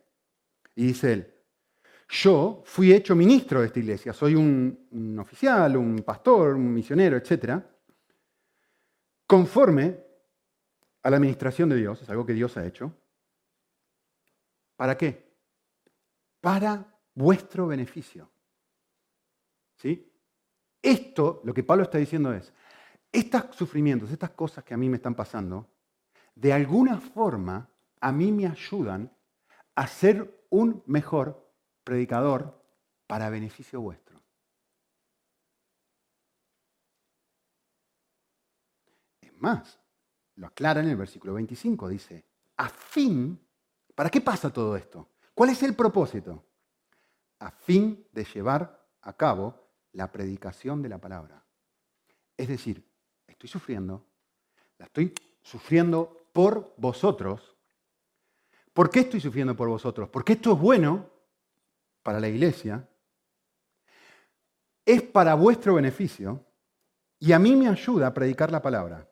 [0.74, 1.31] Y dice él,
[2.12, 7.58] yo fui hecho ministro de esta iglesia, soy un, oficial, un pastor, un misionero, etc.
[9.26, 9.98] Conforme
[11.02, 12.94] a la administración de Dios, es algo que Dios ha hecho.
[14.76, 15.32] ¿Para qué?
[16.42, 18.30] Para vuestro beneficio.
[19.76, 20.12] ¿Sí?
[20.82, 22.52] Esto, lo que Pablo está diciendo es,
[23.10, 25.66] estos sufrimientos, estas cosas que a mí me están pasando,
[26.34, 27.70] de alguna forma
[28.00, 29.10] a mí me ayudan
[29.74, 31.51] a ser un mejor
[31.84, 32.62] predicador
[33.06, 34.20] para beneficio vuestro.
[39.20, 39.78] Es más,
[40.36, 42.24] lo aclara en el versículo 25, dice,
[42.56, 43.38] a fin,
[43.94, 45.08] ¿para qué pasa todo esto?
[45.34, 46.44] ¿Cuál es el propósito?
[47.38, 51.44] A fin de llevar a cabo la predicación de la palabra.
[52.36, 52.88] Es decir,
[53.26, 54.06] estoy sufriendo,
[54.78, 57.56] la estoy sufriendo por vosotros.
[58.72, 60.08] ¿Por qué estoy sufriendo por vosotros?
[60.08, 61.11] Porque esto es bueno
[62.02, 62.88] para la iglesia,
[64.84, 66.44] es para vuestro beneficio
[67.18, 69.08] y a mí me ayuda a predicar la palabra.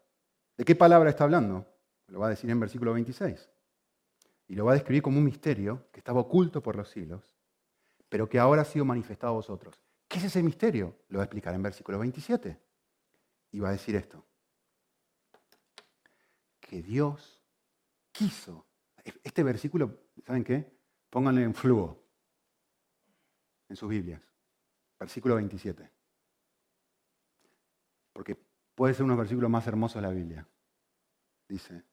[0.57, 1.66] ¿De qué palabra está hablando?
[2.09, 3.48] Lo va a decir en versículo 26.
[4.48, 7.22] Y lo va a describir como un misterio que estaba oculto por los siglos,
[8.09, 9.81] pero que ahora ha sido manifestado a vosotros.
[10.09, 10.96] ¿Qué es ese misterio?
[11.09, 12.59] Lo va a explicar en versículo 27.
[13.53, 14.24] Y va a decir esto.
[16.59, 17.40] Que Dios
[18.11, 18.66] quiso.
[19.22, 20.68] Este versículo, ¿saben qué?
[21.11, 21.99] Pónganle en flujo
[23.70, 24.20] en sus Biblias.
[24.98, 25.90] Versículo 27.
[28.12, 28.37] Porque
[28.74, 30.46] puede ser uno de los versículos más hermosos de la Biblia.
[31.48, 31.85] Dice,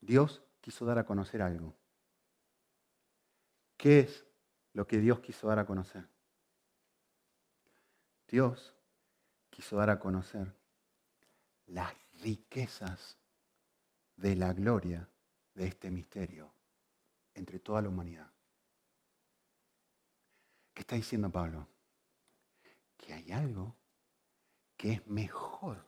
[0.00, 1.74] Dios quiso dar a conocer algo.
[3.76, 4.26] ¿Qué es
[4.74, 6.06] lo que Dios quiso dar a conocer?
[8.28, 8.74] Dios
[9.48, 10.52] quiso dar a conocer
[11.66, 13.16] las riquezas
[14.16, 15.08] de la gloria
[15.54, 16.52] de este misterio
[17.34, 18.30] entre toda la humanidad.
[20.80, 21.68] ¿Qué está diciendo Pablo?
[22.96, 23.76] Que hay algo
[24.78, 25.86] que es mejor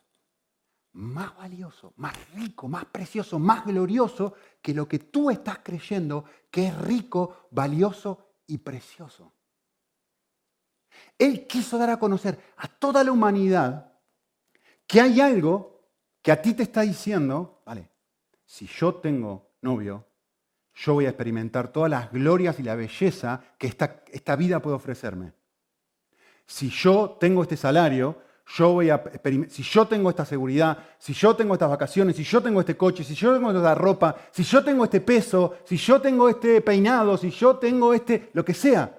[0.92, 6.66] más valioso, más rico, más precioso, más glorioso que lo que tú estás creyendo que
[6.66, 9.32] es rico, valioso y precioso.
[11.16, 13.94] Él quiso dar a conocer a toda la humanidad
[14.86, 15.88] que hay algo
[16.20, 17.88] que a ti te está diciendo, vale,
[18.44, 20.04] si yo tengo novio,
[20.74, 24.76] yo voy a experimentar todas las glorias y la belleza que esta, esta vida puede
[24.76, 25.32] ofrecerme.
[26.46, 32.16] Si yo tengo este salario, si yo tengo esta seguridad, si yo tengo estas vacaciones,
[32.16, 35.56] si yo tengo este coche, si yo tengo esta ropa, si yo tengo este peso,
[35.64, 38.98] si yo tengo este peinado, si yo tengo este, lo que sea,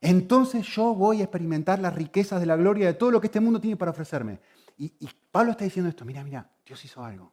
[0.00, 3.40] entonces yo voy a experimentar las riquezas de la gloria de todo lo que este
[3.40, 4.40] mundo tiene para ofrecerme.
[4.76, 7.32] Y Pablo está diciendo esto, mira, mira, Dios hizo algo.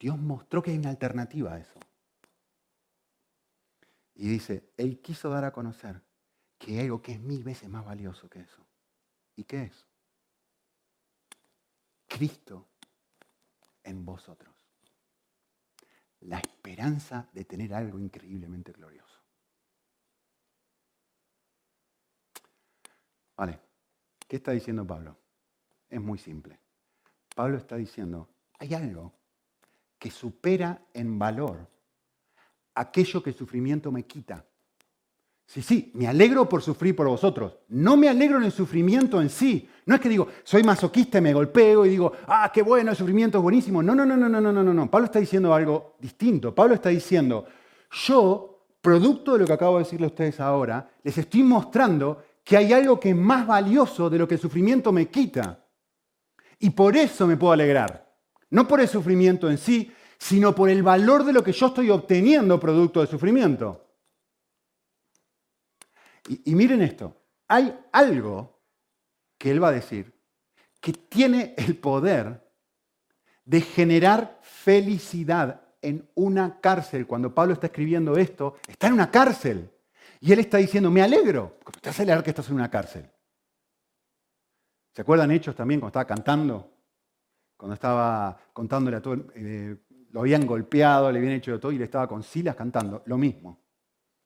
[0.00, 1.78] Dios mostró que hay una alternativa a eso.
[4.14, 6.00] Y dice, Él quiso dar a conocer
[6.58, 8.64] que hay algo que es mil veces más valioso que eso.
[9.36, 9.86] ¿Y qué es?
[12.06, 12.68] Cristo
[13.82, 14.54] en vosotros.
[16.20, 19.20] La esperanza de tener algo increíblemente glorioso.
[23.36, 23.58] Vale,
[24.28, 25.18] ¿qué está diciendo Pablo?
[25.90, 26.58] Es muy simple.
[27.34, 29.12] Pablo está diciendo, hay algo
[29.98, 31.68] que supera en valor
[32.74, 34.44] aquello que el sufrimiento me quita.
[35.46, 37.58] Sí, sí, me alegro por sufrir por vosotros.
[37.68, 39.68] No me alegro en el sufrimiento en sí.
[39.86, 42.96] No es que digo, soy masoquista y me golpeo y digo, ah, qué bueno, el
[42.96, 43.82] sufrimiento es buenísimo.
[43.82, 44.90] No, no, no, no, no, no, no, no.
[44.90, 46.54] Pablo está diciendo algo distinto.
[46.54, 47.46] Pablo está diciendo,
[48.06, 52.56] yo, producto de lo que acabo de decirle a ustedes ahora, les estoy mostrando que
[52.56, 55.64] hay algo que es más valioso de lo que el sufrimiento me quita.
[56.58, 58.14] Y por eso me puedo alegrar.
[58.50, 61.90] No por el sufrimiento en sí, sino por el valor de lo que yo estoy
[61.90, 63.84] obteniendo producto del sufrimiento.
[66.28, 67.16] Y, miren esto,
[67.48, 68.62] hay algo
[69.36, 70.12] que él va a decir
[70.80, 72.42] que tiene el poder
[73.44, 77.06] de generar felicidad en una cárcel.
[77.06, 79.70] Cuando Pablo está escribiendo esto, está en una cárcel.
[80.20, 81.58] Y él está diciendo, me alegro.
[81.62, 83.10] ¿Cómo te hace que estás en una cárcel?
[84.94, 86.70] ¿Se acuerdan hechos también cuando estaba cantando?
[87.56, 89.76] Cuando estaba contándole a todo, eh,
[90.14, 93.02] lo habían golpeado, le habían hecho de todo y le estaba con Silas cantando.
[93.06, 93.58] Lo mismo.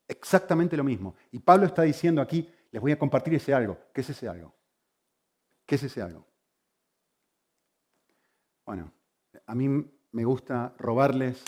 [0.07, 1.15] Exactamente lo mismo.
[1.31, 3.75] Y Pablo está diciendo aquí, les voy a compartir ese algo.
[3.91, 4.53] ¿Qué es ese algo?
[5.65, 6.27] ¿Qué es ese algo?
[8.67, 8.93] Bueno,
[9.47, 9.67] a mí
[10.11, 11.43] me gusta robarles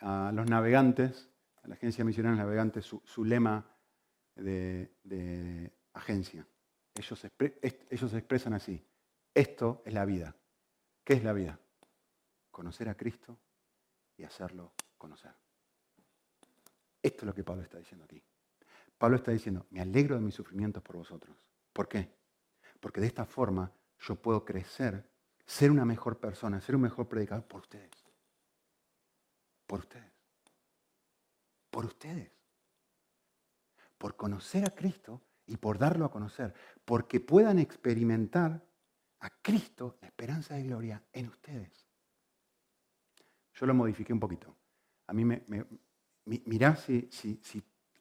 [0.00, 1.30] a los navegantes,
[1.62, 3.72] a la agencia misionera navegantes, su, lema
[4.34, 6.44] de, agencia.
[6.92, 7.24] Ellos,
[7.88, 8.84] ellos expresan así,
[9.32, 10.34] esto es la vida.
[11.04, 11.60] ¿Qué es la vida?
[12.50, 13.38] Conocer a Cristo
[14.16, 15.34] y hacerlo conocer.
[17.02, 18.22] Esto es lo que Pablo está diciendo aquí.
[18.98, 21.36] Pablo está diciendo, me alegro de mis sufrimientos por vosotros.
[21.72, 22.10] ¿Por qué?
[22.80, 25.08] Porque de esta forma yo puedo crecer,
[25.44, 27.90] ser una mejor persona, ser un mejor predicador por ustedes.
[29.66, 30.12] Por ustedes.
[31.70, 32.32] Por ustedes.
[33.98, 36.54] Por conocer a Cristo y por darlo a conocer.
[36.84, 38.64] Porque puedan experimentar
[39.20, 41.85] a Cristo, la esperanza de gloria, en ustedes.
[43.56, 44.54] Yo lo modifiqué un poquito.
[45.06, 45.42] A mí me,
[46.26, 47.08] mirá si,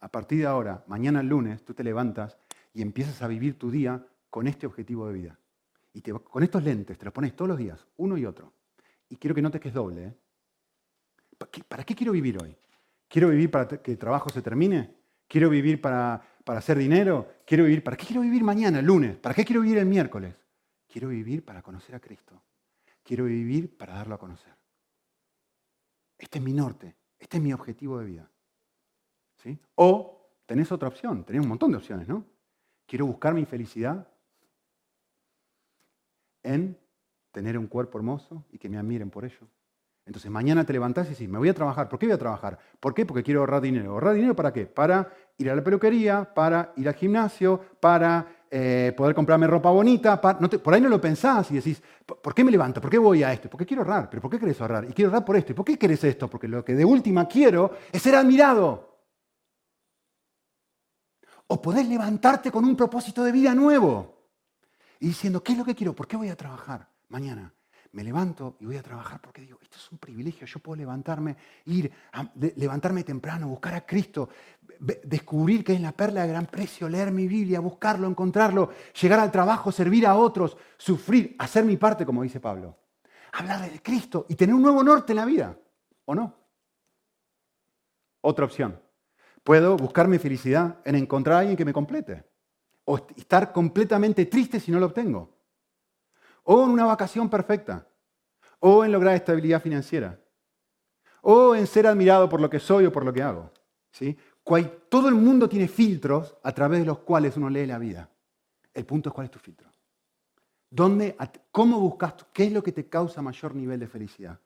[0.01, 2.37] a partir de ahora, mañana lunes, tú te levantas
[2.73, 5.39] y empiezas a vivir tu día con este objetivo de vida.
[5.93, 8.51] Y con estos lentes, te los pones todos los días, uno y otro.
[9.07, 10.03] Y quiero que notes que es doble.
[10.03, 10.13] ¿eh?
[11.67, 12.53] ¿Para, qué, quiero vivir hoy?
[13.07, 14.93] ¿Quiero vivir para que el trabajo se termine?
[15.25, 17.29] ¿Quiero vivir para, para hacer dinero?
[17.45, 17.81] ¿Quiero vivir?
[17.81, 19.15] ¿Para qué quiero vivir mañana, lunes?
[19.15, 20.35] ¿Para qué quiero vivir el miércoles?
[20.91, 22.41] Quiero vivir para conocer a Cristo.
[23.03, 24.64] Quiero vivir para darlo a conocer.
[26.17, 26.95] Este es mi norte.
[27.19, 28.31] Este es mi objetivo de vida.
[29.37, 29.59] ¿Sí?
[29.75, 32.25] O tenés otra opción, tenés un montón de opciones, ¿no?
[32.85, 34.07] Quiero buscar mi felicidad
[36.43, 36.77] en
[37.31, 39.47] tener un cuerpo hermoso y que me admiren por ello.
[40.05, 41.89] Entonces mañana te levantás y decís, me voy a trabajar.
[41.89, 42.59] ¿Por qué voy a trabajar?
[42.79, 43.05] ¿Por qué?
[43.05, 43.91] Porque quiero ahorrar dinero.
[43.91, 44.67] ¿Ahorrar dinero para qué?
[44.67, 50.21] Para ir a la peluquería, para ir al gimnasio, para eh, poder comprarme ropa bonita.
[50.21, 52.79] por ahí no lo pensás y decís, ¿por qué me levanto?
[52.79, 53.49] ¿Por qué voy a esto?
[53.49, 54.09] ¿Por qué quiero ahorrar?
[54.09, 54.85] ¿Pero por qué querés ahorrar?
[54.85, 55.51] Y quiero ahorrar por esto.
[55.51, 56.29] ¿Y por qué querés esto?
[56.29, 58.97] Porque lo que de última quiero es ser admirado.
[61.47, 64.23] O podés levantarte con un propósito de vida nuevo
[65.01, 65.93] y diciendo, ¿qué es lo que quiero?
[65.93, 67.53] ¿Por qué voy a trabajar mañana?
[67.95, 71.37] me levanto y voy a trabajar porque digo, esto es un privilegio, yo puedo levantarme,
[71.63, 71.89] ir,
[72.57, 74.27] levantarme temprano, buscar a Cristo,
[74.79, 78.69] descubrir que es la perla de gran precio, leer mi Biblia, buscarlo, encontrarlo,
[79.01, 82.77] llegar al trabajo, servir a otros, sufrir, hacer mi parte, como dice Pablo.
[83.33, 85.57] Hablar de Cristo y tener un nuevo norte en la vida,
[86.05, 86.33] ¿o no?
[88.21, 88.79] Otra opción.
[89.43, 92.23] Puedo buscar mi felicidad en encontrar a alguien que me complete.
[92.85, 95.35] O estar completamente triste si no lo obtengo
[96.45, 97.87] o en una vacación perfecta,
[98.59, 100.19] o en lograr estabilidad financiera,
[101.21, 103.51] o en ser admirado por lo que soy o por lo que hago.
[103.91, 104.15] ¿sí?
[104.45, 108.09] Todo el mundo tiene filtros a través de los cuales uno lee la vida.
[108.73, 109.71] El punto es cuál es tu filtro.
[110.69, 111.17] ¿Dónde,
[111.51, 112.13] ¿Cómo buscas?
[112.31, 114.39] ¿Qué es lo que te causa mayor nivel de felicidad?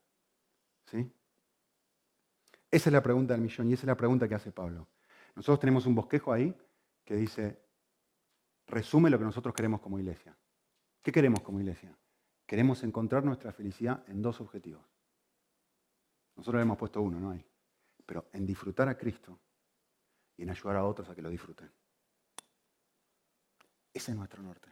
[0.86, 1.12] ¿Sí?
[2.72, 4.88] Esa es la pregunta del millón y esa es la pregunta que hace Pablo.
[5.36, 6.56] Nosotros tenemos un bosquejo ahí
[7.04, 7.60] que dice,
[8.68, 10.36] resume lo que nosotros queremos como iglesia.
[11.02, 11.93] ¿Qué queremos como iglesia?
[12.45, 14.86] Queremos encontrar nuestra felicidad en dos objetivos.
[16.36, 17.43] Nosotros le hemos puesto uno, ¿no hay?
[18.06, 19.39] Pero en disfrutar a Cristo
[20.40, 21.70] y en ayudar a otros a que lo disfruten.
[23.94, 24.72] Ese es nuestro norte.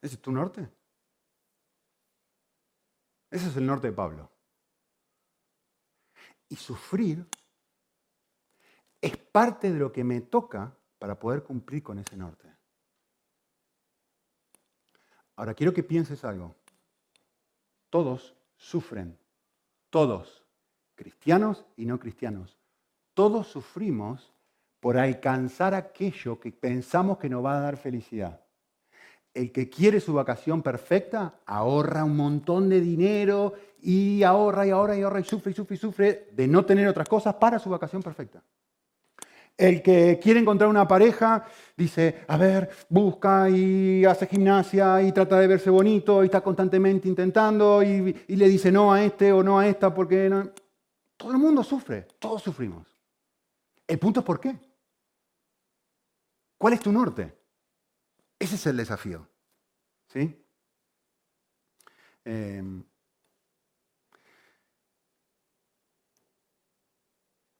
[0.00, 0.66] ¿Ese es tu norte?
[3.30, 4.30] Ese es el norte de Pablo.
[6.48, 7.26] Y sufrir
[8.98, 12.50] es parte de lo que me toca para poder cumplir con ese norte.
[15.36, 16.56] Ahora quiero que pienses algo.
[17.90, 19.18] Todos sufren,
[19.90, 20.42] todos,
[20.94, 22.56] cristianos y no cristianos,
[23.14, 24.34] todos sufrimos
[24.80, 28.40] por alcanzar aquello que pensamos que nos va a dar felicidad.
[29.32, 34.96] El que quiere su vacación perfecta ahorra un montón de dinero y ahorra y ahorra
[34.96, 37.70] y ahorra y sufre y sufre y sufre de no tener otras cosas para su
[37.70, 38.42] vacación perfecta.
[39.56, 41.44] El que quiere encontrar una pareja
[41.76, 47.08] dice, a ver, busca y hace gimnasia y trata de verse bonito y está constantemente
[47.08, 50.50] intentando y, le dice no a este o no a esta porque no.
[51.16, 52.93] Todo el mundo sufre, todos sufrimos.
[53.86, 54.58] El punto es por qué.
[56.58, 57.38] ¿Cuál es tu norte?
[58.38, 59.28] Ese es el desafío.
[60.08, 60.44] ¿Sí?
[62.24, 62.84] Em,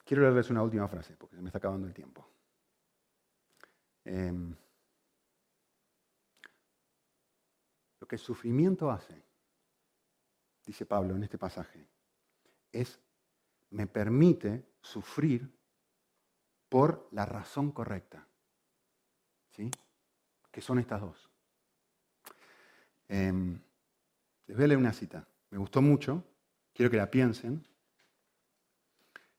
[0.05, 2.29] Quiero leerles una última frase, porque se me está acabando el tiempo.
[4.05, 4.55] Em,
[8.01, 9.25] lo que el sufrimiento hace,
[10.66, 11.89] dice Pablo en este pasaje,
[12.70, 13.01] es
[13.70, 15.51] me permite sufrir
[16.69, 18.27] por la razón correcta.
[19.51, 19.71] ¿Sí?
[20.51, 21.31] Que son estas dos.
[23.09, 23.61] Em,
[24.47, 25.27] les voy a leer una cita.
[25.51, 26.25] Me gustó mucho.
[26.73, 27.67] Quiero que la piensen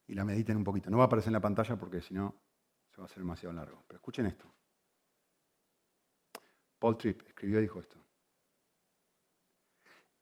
[0.08, 0.90] y la mediten un poquito.
[0.90, 2.36] No va a aparecer en la pantalla porque si no
[2.90, 3.84] se va a hacer demasiado largo.
[3.88, 4.46] Pero escuchen esto.
[6.80, 7.98] Paul Tripp escribió y dijo esto.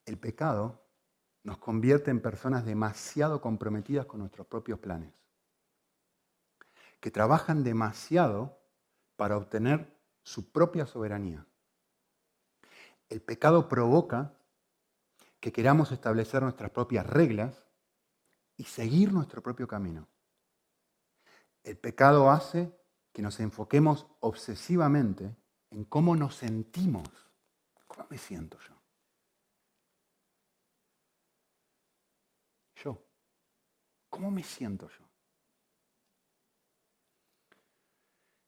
[0.06, 0.84] El pecado
[1.44, 5.14] nos convierte en personas demasiado comprometidas con nuestros propios planes,
[7.04, 8.64] que trabajan demasiado
[9.18, 9.94] para obtener
[10.24, 11.46] su propia soberanía.
[13.10, 14.40] El pecado provoca
[15.42, 17.66] que queramos establecer nuestras propias reglas
[18.56, 20.08] y seguir nuestro propio camino.
[21.62, 22.74] El pecado hace
[23.12, 25.36] que nos enfoquemos obsesivamente
[25.72, 27.10] en cómo nos sentimos.
[27.86, 28.76] ¿Cómo me siento yo?
[32.82, 33.06] Yo.
[34.10, 35.13] ¿Cómo me siento yo?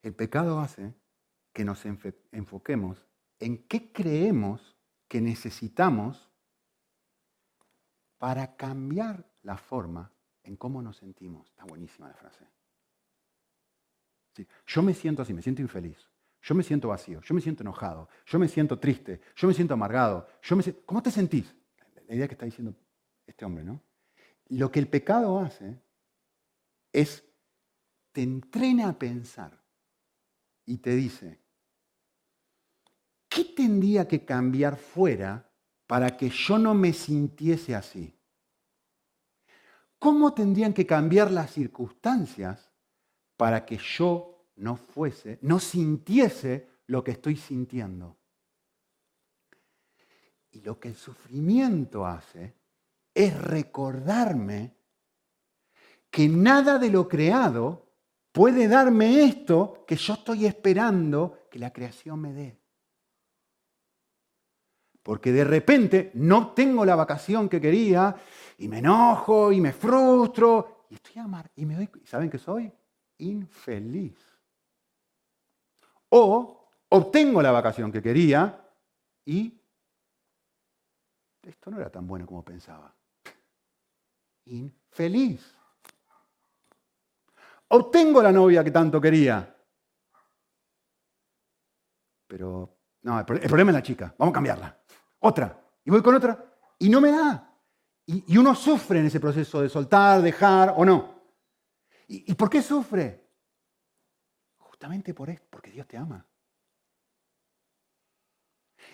[0.06, 0.94] El pecado hace
[1.52, 3.08] que nos enfoquemos
[3.40, 4.78] en qué creemos
[5.08, 6.30] que necesitamos
[8.20, 10.12] para cambiar la forma
[10.44, 11.50] en cómo nos sentimos.
[11.50, 12.46] Está buenísima la frase.
[14.68, 15.98] Yo me siento así, me siento infeliz.
[16.44, 19.74] Yo me siento vacío, yo me siento enojado, yo me siento triste, yo me siento
[19.74, 20.28] amargado.
[20.44, 21.52] Yo me ¿Cómo te sentís?
[22.08, 22.76] La idea que está diciendo
[23.26, 23.82] este hombre, ¿no?
[24.50, 25.82] Lo que el pecado hace
[26.94, 27.28] es
[28.12, 29.65] te entrena a pensar
[30.66, 31.40] y te dice,
[33.30, 35.52] ¿qué tendría que cambiar fuera
[35.88, 38.18] para que yo no me sintiese así?
[40.00, 42.72] ¿Cómo tendrían que cambiar las circunstancias
[43.38, 48.18] para que yo no fuese, no sintiese lo que estoy sintiendo?
[50.52, 52.56] Y lo que el sufrimiento hace
[53.14, 54.76] es recordarme
[56.10, 57.85] que nada de lo creado
[58.36, 62.60] puede darme esto que yo estoy esperando que la creación me dé.
[65.02, 68.14] Porque de repente no tengo la vacación que quería
[68.58, 72.70] y me enojo y me frustro y estoy amar y me doy, ¿saben qué soy?
[73.20, 74.20] Infeliz.
[76.10, 78.70] O obtengo la vacación que quería
[79.24, 79.58] y
[81.42, 82.94] esto no era tan bueno como pensaba.
[84.44, 85.55] Infeliz.
[87.70, 89.56] Obtengo la novia que tanto quería.
[92.28, 94.14] Pero, no, el problema es la chica.
[94.18, 94.86] Vamos a cambiarla
[95.26, 96.44] otra, y voy con otra,
[96.80, 97.52] y no me da.
[98.06, 101.16] Y, uno sufre en ese proceso de soltar, dejar o no.
[102.08, 103.28] ¿Y, por qué sufre?
[104.58, 106.24] Justamente por esto, porque Dios te ama.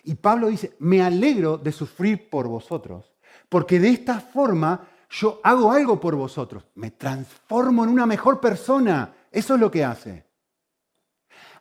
[0.04, 3.14] Y Pablo dice, me alegro de sufrir por vosotros,
[3.50, 6.64] Porque de esta forma yo hago algo por vosotros.
[6.76, 9.14] Me transformo en una mejor persona.
[9.30, 10.26] Eso es lo que hace.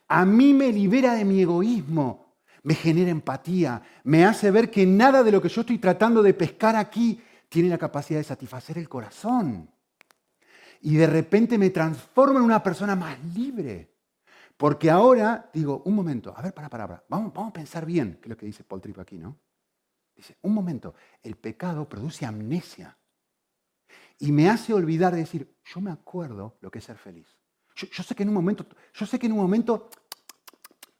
[0.07, 5.23] A mí me libera de mi egoísmo, me genera empatía, me hace ver que nada
[5.23, 8.89] de lo que yo estoy tratando de pescar aquí tiene la capacidad de satisfacer el
[8.89, 9.69] corazón.
[10.83, 13.91] Y de repente me transformo en una persona más libre.
[14.57, 17.05] Porque ahora digo, un momento, a ver, para, para.
[17.09, 19.37] Vamos, vamos a pensar bien, que es lo que dice Paul Tripp aquí, ¿no?
[20.15, 22.97] Dice, un momento, el pecado produce amnesia
[24.21, 27.27] y me hace olvidar de decir, yo me acuerdo lo que es ser feliz.
[27.75, 29.89] Yo, sé que en un momento, yo sé que en un momento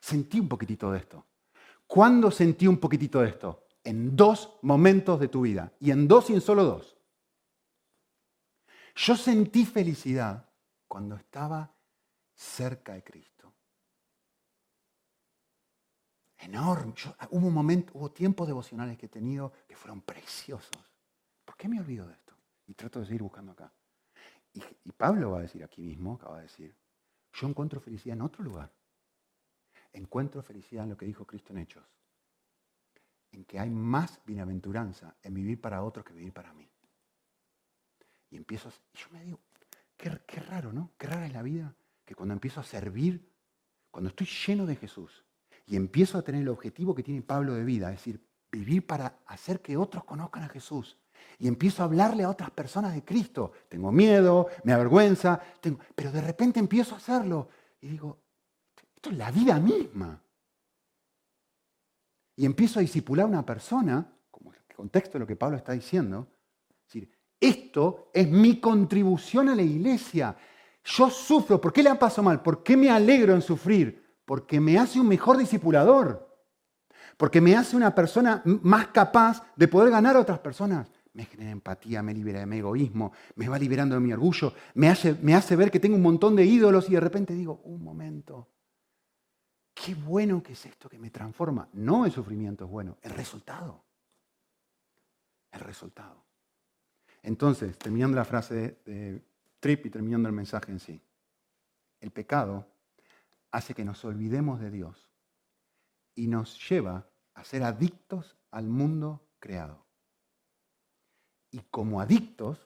[0.01, 1.27] sentí un poquitito de esto.
[1.87, 3.67] ¿Cuándo sentí un poquitito de esto?
[3.85, 5.71] En dos momentos de tu vida.
[5.81, 6.97] Y en dos y en solo dos.
[8.97, 10.49] Yo sentí felicidad
[10.89, 11.75] cuando estaba
[12.35, 13.53] cerca de Cristo.
[16.39, 16.95] Enorme.
[17.31, 20.71] hubo un momento, hubo tiempos devocionales que he tenido que fueron preciosos.
[21.45, 22.20] ¿Por qué me olvido de esto?
[22.71, 23.73] Y trato de seguir buscando acá.
[24.53, 24.63] Y,
[24.93, 26.77] Pablo va a decir aquí mismo, acaba de decir,
[27.33, 28.73] yo encuentro felicidad en otro lugar.
[29.93, 31.85] Encuentro felicidad en lo que dijo Cristo en Hechos.
[33.33, 36.71] En que hay más bienaventuranza en vivir para otros que vivir para mí.
[38.31, 39.41] Y empiezo, a, y yo me digo,
[39.97, 40.93] qué, qué raro, ¿no?
[40.97, 43.29] Qué rara es la vida que cuando empiezo a servir,
[43.91, 45.25] cuando estoy lleno de Jesús
[45.67, 49.19] y empiezo a tener el objetivo que tiene Pablo de vida, es decir, vivir para
[49.27, 51.00] hacer que otros conozcan a Jesús,
[51.41, 53.53] y empiezo a hablarle a otras personas de Cristo.
[53.69, 55.41] Tengo miedo, me avergüenza,
[55.95, 57.49] pero de repente empiezo a hacerlo
[57.81, 58.19] y digo,
[58.95, 60.23] esto es la vida misma.
[62.37, 65.73] Y empiezo a disipular a una persona, como el contexto de lo que Pablo está
[65.73, 66.29] diciendo,
[66.85, 67.11] decir,
[67.41, 70.37] esto es mi contribución a la iglesia.
[70.85, 72.43] Yo sufro, ¿por qué le ha pasado mal?
[72.43, 74.19] ¿Por qué me alegro en sufrir?
[74.27, 76.29] Porque me hace un mejor discipulador.
[77.17, 81.51] Porque me hace una persona más capaz de poder ganar a otras personas me genera
[81.51, 85.71] empatía, me libera de mi egoísmo, me va liberando de mi orgullo, me hace, ver
[85.71, 88.49] que tengo un montón de ídolos y de repente digo, un momento,
[89.75, 91.69] qué bueno que es esto que me transforma.
[91.73, 93.85] No el sufrimiento es bueno, el resultado.
[95.51, 96.25] El resultado.
[97.23, 99.25] Entonces, terminando la frase de,
[99.63, 101.03] de y terminando el mensaje en sí,
[102.01, 102.67] el pecado
[103.51, 105.11] hace que nos olvidemos de Dios
[106.15, 109.90] y nos lleva a ser adictos al mundo creado
[111.51, 112.59] y como adictos,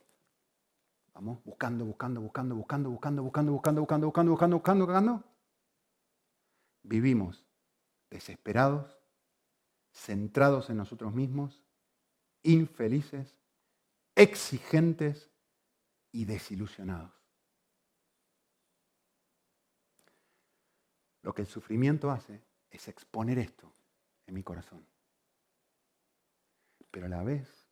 [1.14, 5.24] vamos buscando, buscando, buscando, buscando, buscando, buscando, buscando, buscando, buscando, buscando, buscando, buscando,
[6.82, 7.44] vivimos
[8.10, 8.96] desesperados,
[9.92, 11.62] centrados en nosotros mismos,
[12.42, 13.40] infelices,
[14.14, 15.30] exigentes
[16.12, 17.12] y desilusionados.
[21.22, 23.72] Lo que el sufrimiento hace es exponer esto
[24.26, 24.86] en mi corazón.
[26.90, 27.63] Pero a la vez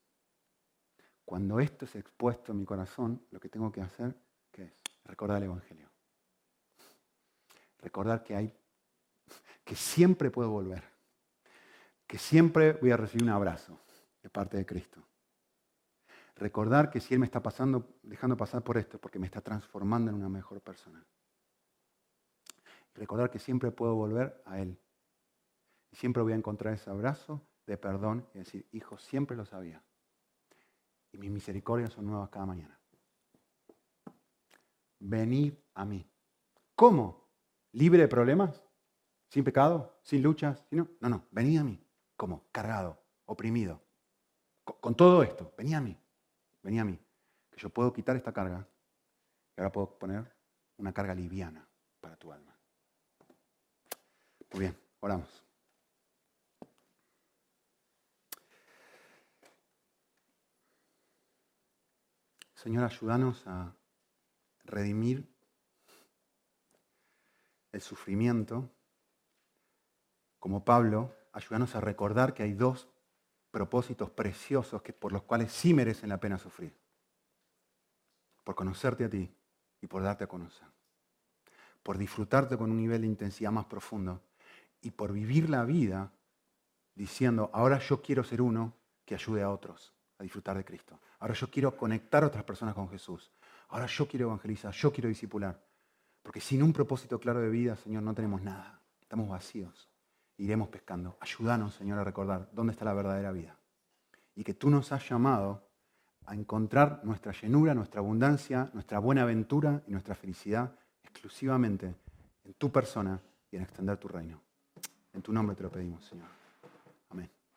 [1.33, 4.15] cuando esto es expuesto en mi corazón, lo que tengo que hacer,
[4.51, 4.73] ¿qué es?
[5.07, 5.89] Recordar el Evangelio.
[7.79, 8.55] Recordar que hay,
[9.65, 10.85] que siempre puedo volver.
[12.07, 13.81] Que siempre voy a recibir un abrazo
[14.23, 15.03] de parte de Cristo.
[16.37, 20.11] Recordar que si Él me está pasando, dejando pasar por esto, porque me está transformando
[20.11, 21.03] en una mejor persona.
[22.93, 24.79] Recordar que siempre puedo volver a Él.
[25.93, 29.83] Y siempre voy a encontrar ese abrazo de perdón y decir, hijo, siempre lo sabía
[31.13, 32.79] y mis misericordias son nuevas cada mañana.
[34.99, 36.07] Venid a mí.
[36.75, 37.29] ¿Cómo?
[37.73, 38.65] ¿Libre de problemas?
[39.29, 39.99] ¿Sin pecado?
[40.03, 40.65] ¿Sin luchas?
[40.71, 41.27] No, no, no.
[41.31, 41.83] Venid a mí.
[42.17, 42.45] ¿Cómo?
[42.53, 43.81] Cargado, oprimido.
[44.65, 45.97] Con, todo esto, venid a mí.
[46.63, 46.99] Venid a mí.
[47.51, 48.67] Que yo puedo quitar esta carga
[49.57, 50.33] y ahora puedo poner
[50.77, 51.67] una carga liviana
[52.01, 52.57] para tu alma.
[54.53, 55.42] Muy bien, oramos.
[62.63, 63.75] Señor, ayúdanos a
[64.63, 65.29] redimir
[67.73, 68.71] el sufrimiento.
[70.39, 72.89] Como Pablo, ayúdanos a recordar que hay dos
[73.51, 76.73] propósitos preciosos que, por los cuales sí merecen la pena sufrir.
[78.45, 79.35] Por conocerte a ti
[79.81, 80.69] y por darte a conocer.
[81.83, 84.23] Por disfrutarte con un nivel de intensidad más profundo
[84.81, 86.13] y por vivir la vida
[86.95, 89.93] diciendo, ahora yo quiero ser uno que ayude a otros
[90.23, 90.99] disfrutar de Cristo.
[91.23, 93.31] Ahora yo quiero conectar a otras personas con Jesús.
[93.69, 95.57] Ahora yo quiero evangelizar, yo quiero discipular.
[96.21, 98.81] Porque sin un propósito claro de vida, Señor, no tenemos nada.
[99.01, 99.89] Estamos vacíos.
[100.39, 101.17] Iremos pescando.
[101.21, 103.57] Ayúdanos, Señor, a recordar dónde está la verdadera vida.
[104.35, 105.65] Y que tú nos has llamado
[106.27, 111.95] a encontrar nuestra llenura, nuestra abundancia, nuestra buena aventura y nuestra felicidad exclusivamente
[112.43, 114.41] en tu persona y en extender tu reino.
[115.13, 116.42] En tu nombre te lo pedimos, Señor.